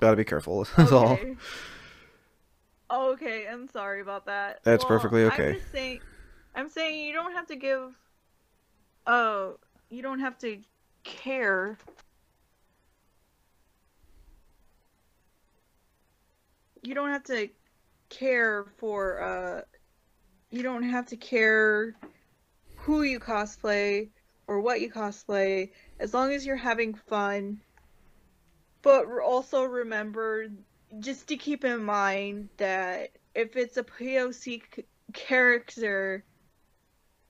gotta 0.00 0.16
be 0.16 0.24
careful. 0.24 0.66
That's 0.76 0.90
all. 0.90 1.12
Okay. 1.12 1.36
Okay, 2.90 3.46
I'm 3.46 3.68
sorry 3.68 4.00
about 4.00 4.26
that. 4.26 4.60
That's 4.64 4.82
Well, 4.82 4.98
perfectly 4.98 5.24
okay. 5.24 5.50
I'm 5.50 5.58
just 5.58 5.70
saying, 5.70 6.00
I'm 6.54 6.68
saying 6.68 7.06
you 7.06 7.12
don't 7.12 7.32
have 7.32 7.46
to 7.48 7.56
give. 7.56 7.92
Oh, 9.06 9.58
you 9.90 10.02
don't 10.02 10.20
have 10.20 10.38
to 10.38 10.58
care. 11.04 11.76
You 16.82 16.94
don't 16.94 17.10
have 17.10 17.24
to 17.24 17.48
care 18.08 18.66
for. 18.78 19.20
uh 19.20 19.62
You 20.50 20.62
don't 20.62 20.84
have 20.84 21.06
to 21.06 21.16
care 21.16 21.94
who 22.76 23.02
you 23.02 23.20
cosplay 23.20 24.08
or 24.46 24.60
what 24.60 24.80
you 24.80 24.90
cosplay, 24.90 25.70
as 26.00 26.14
long 26.14 26.32
as 26.32 26.46
you're 26.46 26.56
having 26.56 26.94
fun. 26.94 27.60
But 28.82 29.06
also 29.06 29.64
remember 29.64 30.46
just 31.00 31.26
to 31.28 31.36
keep 31.36 31.64
in 31.64 31.82
mind 31.84 32.48
that 32.56 33.10
if 33.34 33.56
it's 33.56 33.76
a 33.76 33.84
POC 33.84 34.62
character, 35.12 36.24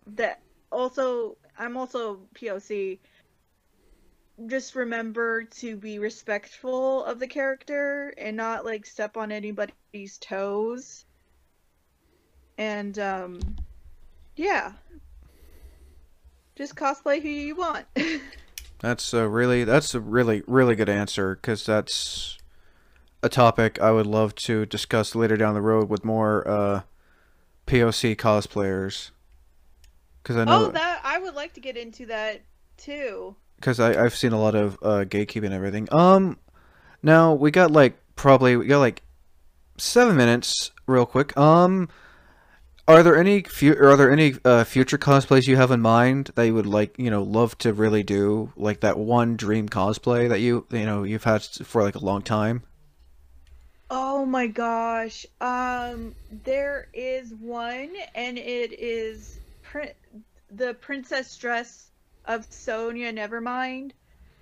that 0.06 0.40
also 0.70 1.36
I'm 1.58 1.76
also 1.76 2.20
POC. 2.34 2.98
Just 4.46 4.74
remember 4.74 5.44
to 5.44 5.76
be 5.76 5.98
respectful 5.98 7.04
of 7.04 7.18
the 7.18 7.26
character 7.26 8.14
and 8.16 8.36
not 8.36 8.64
like 8.64 8.86
step 8.86 9.16
on 9.16 9.32
anybody's 9.32 10.18
toes. 10.18 11.04
And 12.56 12.98
um, 12.98 13.40
yeah, 14.36 14.72
just 16.54 16.76
cosplay 16.76 17.20
who 17.20 17.28
you 17.28 17.56
want. 17.56 17.86
That's 18.80 19.12
a 19.12 19.28
really 19.28 19.64
that's 19.64 19.92
a 19.94 20.00
really 20.00 20.44
really 20.46 20.76
good 20.76 20.88
answer 20.88 21.34
because 21.34 21.66
that's 21.66 22.38
a 23.22 23.28
topic 23.28 23.80
I 23.80 23.90
would 23.90 24.06
love 24.06 24.36
to 24.36 24.66
discuss 24.66 25.16
later 25.16 25.36
down 25.36 25.54
the 25.54 25.60
road 25.60 25.88
with 25.88 26.04
more 26.04 26.46
uh, 26.46 26.82
POC 27.66 28.16
cosplayers. 28.16 29.10
Because 30.22 30.36
I 30.36 30.44
know 30.44 30.66
oh, 30.66 30.70
that 30.70 31.00
I 31.02 31.18
would 31.18 31.34
like 31.34 31.54
to 31.54 31.60
get 31.60 31.76
into 31.76 32.06
that 32.06 32.42
too. 32.76 33.34
Because 33.58 33.80
I've 33.80 34.14
seen 34.14 34.32
a 34.32 34.40
lot 34.40 34.54
of 34.54 34.74
uh, 34.82 35.04
gatekeeping 35.04 35.46
and 35.46 35.54
everything. 35.54 35.88
Um, 35.92 36.38
now 37.02 37.34
we 37.34 37.50
got 37.50 37.70
like 37.70 37.98
probably 38.16 38.56
we 38.56 38.66
got 38.66 38.78
like 38.78 39.02
seven 39.76 40.16
minutes 40.16 40.70
real 40.86 41.06
quick. 41.06 41.36
Um, 41.36 41.88
are 42.86 43.02
there 43.02 43.16
any 43.16 43.42
fu- 43.42 43.76
are 43.78 43.96
there 43.96 44.10
any 44.10 44.34
uh, 44.44 44.64
future 44.64 44.98
cosplays 44.98 45.46
you 45.46 45.56
have 45.56 45.70
in 45.70 45.80
mind 45.80 46.30
that 46.34 46.44
you 46.44 46.54
would 46.54 46.66
like 46.66 46.98
you 46.98 47.10
know 47.10 47.22
love 47.22 47.56
to 47.58 47.72
really 47.72 48.02
do 48.02 48.52
like 48.56 48.80
that 48.80 48.98
one 48.98 49.36
dream 49.36 49.68
cosplay 49.68 50.28
that 50.28 50.40
you 50.40 50.66
you 50.70 50.86
know 50.86 51.02
you've 51.02 51.24
had 51.24 51.42
for 51.42 51.82
like 51.82 51.94
a 51.94 52.04
long 52.04 52.22
time? 52.22 52.62
Oh 53.90 54.24
my 54.24 54.46
gosh. 54.46 55.26
Um 55.40 56.14
there 56.44 56.88
is 56.92 57.34
one 57.34 57.90
and 58.14 58.38
it 58.38 58.72
is 58.78 59.38
print 59.62 59.92
the 60.50 60.74
princess 60.74 61.36
dress 61.36 61.87
of 62.28 62.46
Sonia 62.50 63.12
Nevermind 63.12 63.92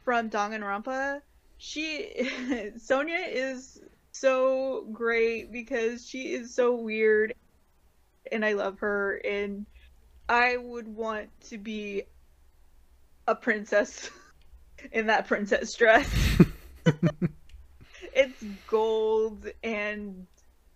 from 0.04 0.28
Danganronpa. 0.28 1.22
She 1.56 2.30
Sonia 2.76 3.24
is 3.26 3.80
so 4.10 4.86
great 4.92 5.52
because 5.52 6.06
she 6.06 6.34
is 6.34 6.54
so 6.54 6.74
weird 6.74 7.32
and 8.30 8.44
I 8.44 8.54
love 8.54 8.80
her 8.80 9.16
and 9.24 9.66
I 10.28 10.56
would 10.56 10.88
want 10.88 11.28
to 11.48 11.58
be 11.58 12.02
a 13.28 13.34
princess 13.34 14.10
in 14.92 15.06
that 15.06 15.28
princess 15.28 15.74
dress. 15.74 16.12
it's 18.12 18.44
gold 18.66 19.46
and 19.62 20.26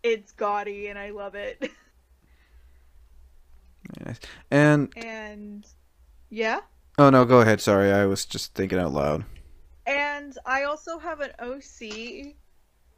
it's 0.02 0.32
gaudy 0.32 0.86
and 0.86 0.98
I 0.98 1.10
love 1.10 1.34
it. 1.34 1.58
Very 3.98 4.06
nice. 4.06 4.20
And 4.50 4.92
And 4.96 5.66
yeah. 6.30 6.60
Oh 7.00 7.10
no, 7.10 7.24
go 7.24 7.40
ahead. 7.40 7.60
Sorry, 7.60 7.90
I 7.92 8.04
was 8.06 8.24
just 8.26 8.54
thinking 8.54 8.78
out 8.78 8.92
loud. 8.92 9.24
And 9.86 10.36
I 10.46 10.64
also 10.64 10.98
have 10.98 11.20
an 11.20 11.32
OC 11.40 12.34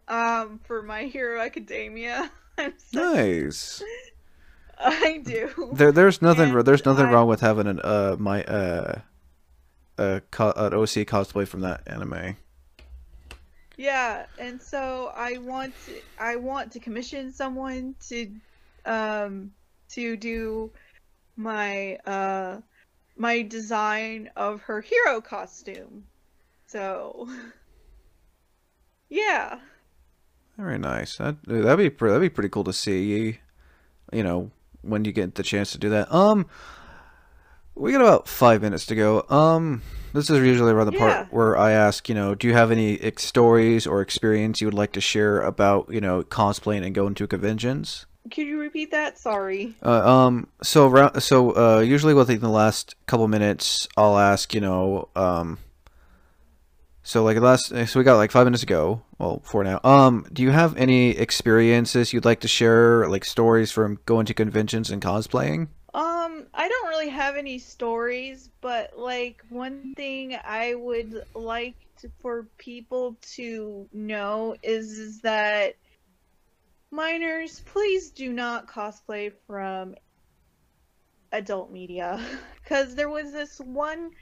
um 0.09 0.61
for 0.65 0.83
My 0.83 1.05
Hero 1.05 1.41
Academia. 1.41 2.31
So 2.77 3.15
Nice. 3.15 3.83
I 4.79 5.23
do. 5.25 5.71
There, 5.73 5.91
there's 5.91 6.21
nothing. 6.21 6.51
And 6.55 6.65
there's 6.67 6.85
nothing 6.85 7.07
I- 7.07 7.13
wrong 7.13 7.27
with 7.27 7.41
having 7.41 7.67
an 7.67 7.81
uh 7.81 8.17
my 8.19 8.45
uh 8.45 9.01
a 9.97 10.21
co- 10.31 10.53
an 10.55 10.75
OC 10.75 11.07
cosplay 11.09 11.49
from 11.49 11.61
that 11.61 11.81
anime. 11.87 12.37
Yeah, 13.79 14.27
and 14.39 14.61
so 14.61 15.13
I 15.17 15.39
want 15.39 15.73
to, 15.87 15.93
I 16.19 16.37
want 16.37 16.73
to 16.73 16.79
commission 16.79 17.33
someone 17.33 17.95
to 18.09 18.31
um 18.85 19.53
to 19.91 20.17
do 20.19 20.71
my 21.37 21.97
uh 22.05 22.59
my 23.17 23.43
design 23.43 24.31
of 24.37 24.63
her 24.63 24.81
hero 24.81 25.21
costume. 25.21 26.05
So 26.67 27.29
yeah. 29.09 29.59
Very 30.57 30.79
nice. 30.79 31.17
That 31.17 31.43
that'd 31.45 31.79
be 31.79 31.89
that'd 32.07 32.21
be 32.21 32.29
pretty 32.29 32.49
cool 32.49 32.65
to 32.65 32.73
see. 32.73 33.39
You 34.13 34.23
know, 34.23 34.51
when 34.83 35.05
you 35.05 35.13
get 35.13 35.35
the 35.37 35.43
chance 35.43 35.73
to 35.73 35.79
do 35.79 35.89
that. 35.91 36.13
Um, 36.13 36.47
We 37.75 37.93
got 37.93 38.03
about 38.03 38.29
five 38.29 38.61
minutes 38.61 38.85
to 38.87 38.95
go. 38.95 39.25
Um, 39.31 39.81
this 40.13 40.29
is 40.29 40.39
usually 40.45 40.73
around 40.73 40.89
the 40.89 40.93
Yeah. 40.93 40.99
part 41.25 41.33
where 41.33 41.57
I 41.57 41.73
ask, 41.73 42.07
you 42.07 42.15
know, 42.15 42.35
do 42.35 42.47
you 42.47 42.53
have 42.53 42.71
any 42.71 43.01
ex- 43.01 43.25
stories 43.25 43.87
or 43.87 44.03
experience 44.03 44.61
you 44.61 44.67
would 44.67 44.75
like 44.75 44.93
to 44.93 45.01
share 45.01 45.41
about, 45.41 45.89
you 45.91 46.01
know, 46.03 46.23
cosplaying 46.23 46.85
and 46.85 46.95
going 46.95 47.15
to 47.15 47.27
conventions? 47.27 48.05
Could 48.31 48.47
you 48.47 48.59
repeat 48.59 48.93
that? 48.93 49.19
Sorry. 49.19 49.75
Uh, 49.83 50.09
um, 50.09 50.49
so 50.63 51.11
so 51.19 51.57
uh, 51.57 51.81
usually 51.81 52.15
within 52.15 52.41
the 52.41 52.49
last 52.49 52.95
couple 53.07 53.27
minutes, 53.29 53.89
I'll 53.97 54.19
ask, 54.19 54.55
you 54.55 54.61
know, 54.61 55.09
um, 55.17 55.59
so 57.03 57.25
like 57.25 57.35
the 57.35 57.43
last, 57.43 57.69
so 57.89 57.99
we 57.99 58.05
got 58.05 58.17
like 58.17 58.31
five 58.31 58.47
minutes 58.47 58.63
ago. 58.63 59.03
Well, 59.19 59.43
four 59.45 59.65
now. 59.65 59.81
Um, 59.83 60.27
do 60.33 60.43
you 60.43 60.51
have 60.51 60.77
any 60.77 61.11
experiences 61.11 62.13
you'd 62.13 62.25
like 62.25 62.41
to 62.41 62.49
share, 62.49 63.09
like 63.09 63.25
stories 63.25 63.73
from 63.73 63.99
going 64.07 64.27
to 64.27 64.35
conventions 64.35 64.91
and 64.91 65.03
cosplaying? 65.03 65.69
Um, 65.95 66.47
I 66.55 66.69
don't 66.69 66.89
really 66.89 67.09
have 67.11 67.37
any 67.37 67.59
stories, 67.59 68.51
but 68.61 68.97
like 68.97 69.43
one 69.49 69.95
thing 69.95 70.37
I 70.45 70.75
would 70.75 71.25
like 71.35 71.75
to, 71.99 72.11
for 72.21 72.47
people 72.57 73.17
to 73.35 73.89
know 73.93 74.57
is, 74.63 74.99
is 74.99 75.21
that 75.23 75.75
minors, 76.93 77.61
please 77.61 78.11
do 78.11 78.33
not 78.33 78.69
cosplay 78.69 79.33
from 79.47 79.95
adult 81.33 81.73
media. 81.73 82.21
Because 82.63 82.95
there 82.95 83.09
was 83.09 83.33
this 83.33 83.59
one 83.59 84.13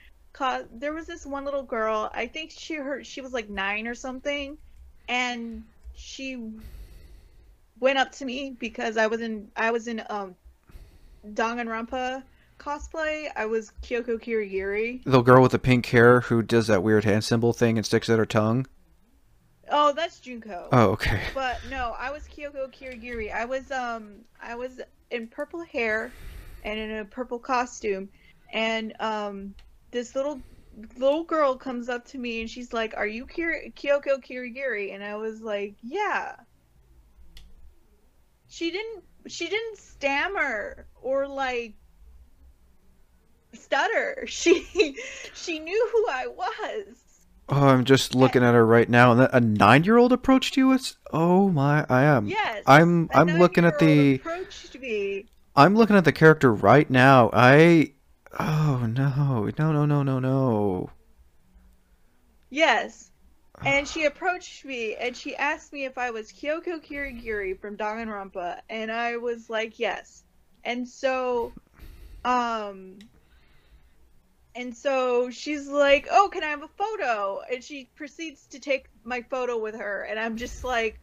there 0.73 0.95
was 0.95 1.07
this 1.07 1.27
one 1.27 1.45
little 1.45 1.63
girl 1.63 2.09
i 2.15 2.27
think 2.27 2.51
she 2.51 2.75
heard 2.75 3.05
she 3.05 3.21
was 3.21 3.33
like 3.33 3.51
nine 3.51 3.87
or 3.87 3.95
something 3.95 4.57
and 5.09 5.63
she 5.95 6.41
went 7.81 7.99
up 7.99 8.13
to 8.13 8.25
me 8.25 8.57
because 8.59 8.97
i 8.97 9.07
was 9.07 9.21
in 9.21 9.51
i 9.57 9.71
was 9.71 9.89
in 9.89 10.03
um 10.09 10.35
danganronpa 11.35 12.23
cosplay. 12.61 13.29
I 13.35 13.47
was 13.47 13.73
kyoko 13.83 14.21
kirigiri. 14.21 15.03
The 15.05 15.23
girl 15.23 15.43
with 15.43 15.53
the 15.53 15.59
pink 15.59 15.87
hair 15.87 16.21
who 16.21 16.43
does 16.43 16.69
that 16.69 16.83
weird 16.83 17.05
hand 17.05 17.25
symbol 17.25 17.53
thing 17.53 17.79
and 17.79 17.87
sticks 17.87 18.09
at 18.09 18.19
her 18.19 18.27
tongue. 18.27 18.67
Oh 19.71 19.93
that's 19.93 20.21
junko 20.21 20.69
Oh, 20.73 20.91
okay. 20.91 21.23
But 21.35 21.65
no, 21.65 21.95
I 21.99 22.11
was 22.11 22.25
Kyoko 22.25 22.73
Kirigiri. 22.73 23.33
I 23.33 23.45
was 23.45 23.71
um 23.71 24.25
I 24.41 24.55
was 24.57 24.81
in 25.11 25.29
purple 25.29 25.65
hair 25.65 26.17
and 26.63 26.79
in 26.79 26.91
a 26.99 27.05
purple 27.05 27.39
costume 27.39 28.09
and 28.53 28.95
um 29.01 29.55
this 29.93 30.15
little 30.15 30.43
little 30.99 31.25
girl 31.25 31.57
comes 31.57 31.89
up 31.89 32.05
to 32.07 32.19
me 32.19 32.41
and 32.41 32.51
she's 32.51 32.73
like, 32.73 32.95
"Are 32.97 33.07
you 33.07 33.27
Kir- 33.27 33.71
Kyoko 33.77 34.19
Kirigiri?" 34.25 34.95
And 34.95 35.03
I 35.03 35.17
was 35.17 35.41
like, 35.41 35.77
"Yeah." 35.83 36.37
She 38.49 38.71
didn't 38.71 39.05
she 39.29 39.49
didn't 39.49 39.79
stammer 39.79 40.89
or 40.95 41.27
like 41.29 41.75
stutter. 43.55 44.25
She 44.27 44.97
she 45.35 45.59
knew 45.61 45.89
who 45.93 46.07
I 46.11 46.27
was. 46.27 47.10
Oh, 47.53 47.67
I'm 47.67 47.85
just 47.85 48.15
looking 48.15 48.45
at 48.45 48.55
her 48.55 48.65
right 48.65 48.89
now, 48.89 49.11
and 49.11 49.29
a 49.33 49.41
nine-year-old 49.41 50.13
approached 50.13 50.57
you. 50.57 50.69
With, 50.69 50.95
oh 51.13 51.49
my, 51.49 51.85
I 51.89 52.03
am. 52.03 52.27
Yes. 52.29 52.63
I'm 52.65 53.11
I'm 53.13 53.27
looking 53.39 53.65
at 53.65 53.81
the 53.81 54.15
approached 54.15 54.79
me. 54.79 55.27
I'm 55.57 55.75
looking 55.75 55.97
at 55.97 56.05
the 56.05 56.13
character 56.13 56.53
right 56.53 56.89
now. 56.89 57.29
I 57.33 57.95
oh 58.39 58.87
no 58.87 59.51
no 59.59 59.73
no 59.73 59.85
no 59.85 60.03
no 60.05 60.19
no. 60.21 60.91
Yes. 62.51 63.11
And 63.63 63.87
she 63.87 64.05
approached 64.05 64.65
me 64.65 64.95
and 64.95 65.15
she 65.15 65.37
asked 65.37 65.73
me 65.73 65.85
if 65.85 65.99
I 65.99 66.11
was 66.11 66.33
Kyoko 66.33 66.83
Kirigiri 66.83 67.61
from 67.61 67.77
Danganronpa 67.77 68.61
and 68.71 68.91
I 68.91 69.17
was 69.17 69.51
like 69.51 69.79
yes. 69.79 70.23
And 70.65 70.89
so 70.89 71.53
um 72.25 72.99
and 74.61 74.77
so 74.77 75.31
she's 75.31 75.67
like, 75.69 76.07
"Oh, 76.11 76.29
can 76.33 76.43
I 76.45 76.49
have 76.49 76.63
a 76.63 76.69
photo?" 76.83 77.41
And 77.51 77.63
she 77.65 77.89
proceeds 77.97 78.47
to 78.49 78.59
take 78.61 78.85
my 79.05 79.21
photo 79.31 79.59
with 79.59 79.75
her 79.85 80.03
and 80.09 80.19
I'm 80.21 80.37
just 80.37 80.63
like 80.65 80.99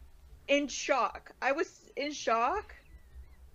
in 0.46 0.68
shock. 0.68 1.32
I 1.42 1.52
was 1.52 1.68
in 1.96 2.12
shock. 2.12 2.74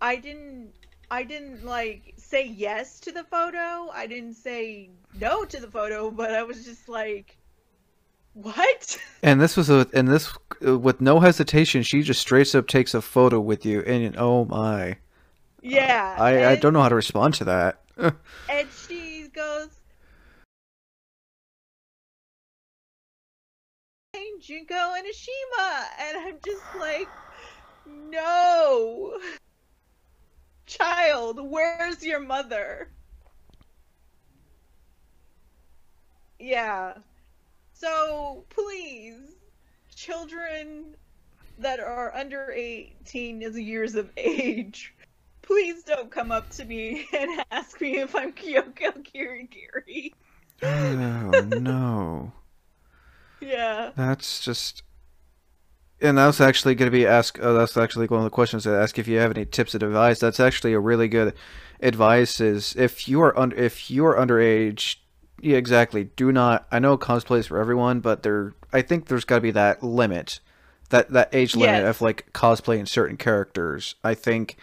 I 0.01 0.15
didn't 0.17 0.73
I 1.09 1.23
didn't 1.23 1.63
like 1.65 2.13
say 2.17 2.45
yes 2.47 2.99
to 3.01 3.11
the 3.11 3.23
photo. 3.23 3.89
I 3.93 4.07
didn't 4.07 4.35
say 4.35 4.89
no 5.19 5.45
to 5.45 5.59
the 5.59 5.71
photo, 5.77 6.11
but 6.11 6.31
I 6.33 6.43
was 6.43 6.65
just 6.65 6.89
like 6.89 7.37
what? 8.33 8.97
And 9.23 9.39
this 9.39 9.55
was 9.55 9.69
a 9.69 9.87
and 9.93 10.07
this 10.07 10.25
uh, 10.65 10.77
with 10.77 10.99
no 11.01 11.19
hesitation, 11.21 11.83
she 11.83 12.01
just 12.01 12.19
straight 12.19 12.53
up 12.55 12.67
takes 12.67 12.93
a 12.93 13.01
photo 13.01 13.39
with 13.39 13.65
you, 13.65 13.81
and 13.81 14.15
oh 14.17 14.45
my, 14.45 14.97
Yeah. 15.61 16.15
I 16.19 16.29
I 16.29 16.31
and- 16.53 16.61
don't 16.61 16.73
know 16.73 16.81
how 16.81 16.89
to 16.89 16.95
respond 16.95 17.35
to 17.35 17.45
that. 17.45 17.79
And 17.95 18.13
Junko 24.53 24.75
Enoshima," 24.75 25.83
and 25.99 26.17
I'm 26.17 26.37
just 26.45 26.75
like, 26.75 27.09
"No, 27.85 29.19
child, 30.67 31.39
where's 31.39 32.03
your 32.03 32.19
mother?" 32.19 32.91
Yeah. 36.37 36.93
So 37.73 38.45
please, 38.49 39.35
children 39.95 40.95
that 41.57 41.79
are 41.79 42.13
under 42.15 42.51
18 42.51 43.41
years 43.41 43.95
of 43.95 44.11
age, 44.17 44.93
please 45.41 45.83
don't 45.83 46.11
come 46.11 46.31
up 46.31 46.49
to 46.51 46.65
me 46.65 47.07
and 47.13 47.43
ask 47.49 47.81
me 47.81 47.97
if 47.97 48.15
I'm 48.15 48.33
Kyoko 48.33 49.03
Kirigiri. 49.03 50.13
oh 50.61 51.41
no, 51.41 52.31
Yeah. 53.45 53.91
that's 53.95 54.39
just. 54.39 54.83
And 56.01 56.17
that's 56.17 56.41
actually 56.41 56.75
going 56.75 56.91
to 56.91 56.95
be 56.97 57.07
ask. 57.07 57.39
Uh, 57.41 57.53
that's 57.53 57.77
actually 57.77 58.07
one 58.07 58.19
of 58.19 58.23
the 58.25 58.29
questions 58.29 58.63
to 58.63 58.71
ask 58.75 58.99
if 58.99 59.07
you 59.07 59.19
have 59.19 59.31
any 59.31 59.45
tips 59.45 59.73
and 59.73 59.83
advice. 59.83 60.19
That's 60.19 60.39
actually 60.39 60.73
a 60.73 60.79
really 60.79 61.07
good 61.07 61.33
advice. 61.79 62.41
Is 62.41 62.75
if 62.75 63.07
you 63.07 63.21
are 63.21 63.37
under 63.39 63.55
if 63.55 63.89
you 63.89 64.05
are 64.05 64.15
underage, 64.15 64.97
yeah, 65.39 65.55
exactly. 65.55 66.05
Do 66.05 66.31
not. 66.33 66.67
I 66.71 66.79
know 66.79 66.97
cosplay 66.97 67.39
is 67.39 67.47
for 67.47 67.57
everyone, 67.57 68.01
but 68.01 68.23
there. 68.23 68.53
I 68.73 68.81
think 68.81 69.05
there's 69.05 69.23
got 69.23 69.35
to 69.35 69.41
be 69.41 69.51
that 69.51 69.81
limit, 69.81 70.41
that 70.89 71.11
that 71.11 71.29
age 71.33 71.55
limit 71.55 71.83
Yes. 71.83 71.95
of 71.95 72.01
like 72.01 72.33
cosplaying 72.33 72.87
certain 72.89 73.15
characters. 73.15 73.95
I 74.03 74.13
think 74.13 74.57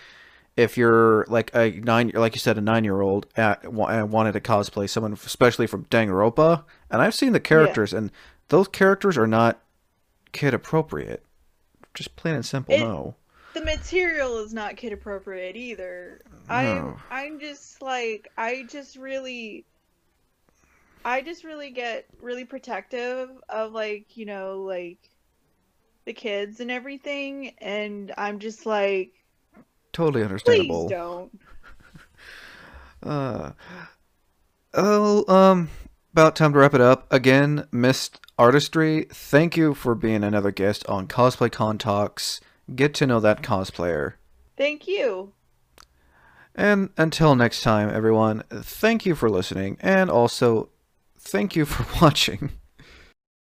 if 0.58 0.76
you're 0.76 1.24
like 1.28 1.50
a 1.54 1.70
nine, 1.70 2.10
like 2.12 2.34
you 2.34 2.40
said, 2.40 2.58
a 2.58 2.60
nine 2.60 2.84
year 2.84 3.00
old 3.00 3.26
and 3.34 3.56
wanted 3.64 4.32
to 4.32 4.40
cosplay 4.40 4.90
someone, 4.90 5.14
especially 5.14 5.66
from 5.66 5.86
Danganronpa, 5.86 6.64
and 6.90 7.00
I've 7.00 7.14
seen 7.14 7.32
the 7.32 7.40
characters, 7.40 7.94
and 7.94 8.10
those 8.50 8.68
characters 8.68 9.16
are 9.16 9.26
not 9.26 9.58
kid 10.32 10.52
appropriate. 10.54 11.24
Just 11.94 12.14
plain 12.16 12.34
and 12.34 12.44
simple, 12.46 12.74
It- 12.74 12.80
no. 12.80 13.16
The 13.52 13.64
material 13.64 14.38
is 14.38 14.54
not 14.54 14.76
kid 14.76 14.92
appropriate 14.92 15.56
either. 15.56 16.20
No. 16.48 16.54
I'm 16.54 16.96
I'm 17.10 17.40
just 17.40 17.82
like 17.82 18.28
I 18.38 18.64
just 18.68 18.94
really 18.96 19.64
I 21.04 21.20
just 21.20 21.42
really 21.42 21.70
get 21.70 22.06
really 22.20 22.44
protective 22.44 23.28
of 23.48 23.72
like, 23.72 24.16
you 24.16 24.24
know, 24.24 24.62
like 24.62 24.98
the 26.04 26.12
kids 26.12 26.60
and 26.60 26.70
everything 26.70 27.54
and 27.58 28.12
I'm 28.16 28.38
just 28.38 28.66
like 28.66 29.12
Totally 29.92 30.22
understandable. 30.22 30.82
please 30.86 30.90
don't. 30.90 31.40
Uh, 33.02 33.52
oh, 34.74 35.24
um, 35.34 35.70
about 36.20 36.36
time 36.36 36.52
to 36.52 36.58
wrap 36.58 36.74
it 36.74 36.82
up. 36.82 37.10
Again, 37.10 37.66
Missed 37.72 38.20
Artistry, 38.38 39.06
thank 39.08 39.56
you 39.56 39.72
for 39.72 39.94
being 39.94 40.22
another 40.22 40.50
guest 40.50 40.86
on 40.86 41.08
Cosplay 41.08 41.50
Con 41.50 41.78
Talks. 41.78 42.42
Get 42.74 42.92
to 42.96 43.06
know 43.06 43.20
that 43.20 43.40
cosplayer. 43.40 44.14
Thank 44.54 44.86
you. 44.86 45.32
And 46.54 46.90
until 46.98 47.34
next 47.34 47.62
time, 47.62 47.88
everyone, 47.88 48.42
thank 48.50 49.06
you 49.06 49.14
for 49.14 49.30
listening, 49.30 49.78
and 49.80 50.10
also 50.10 50.68
thank 51.18 51.56
you 51.56 51.64
for 51.64 51.86
watching. 52.04 52.50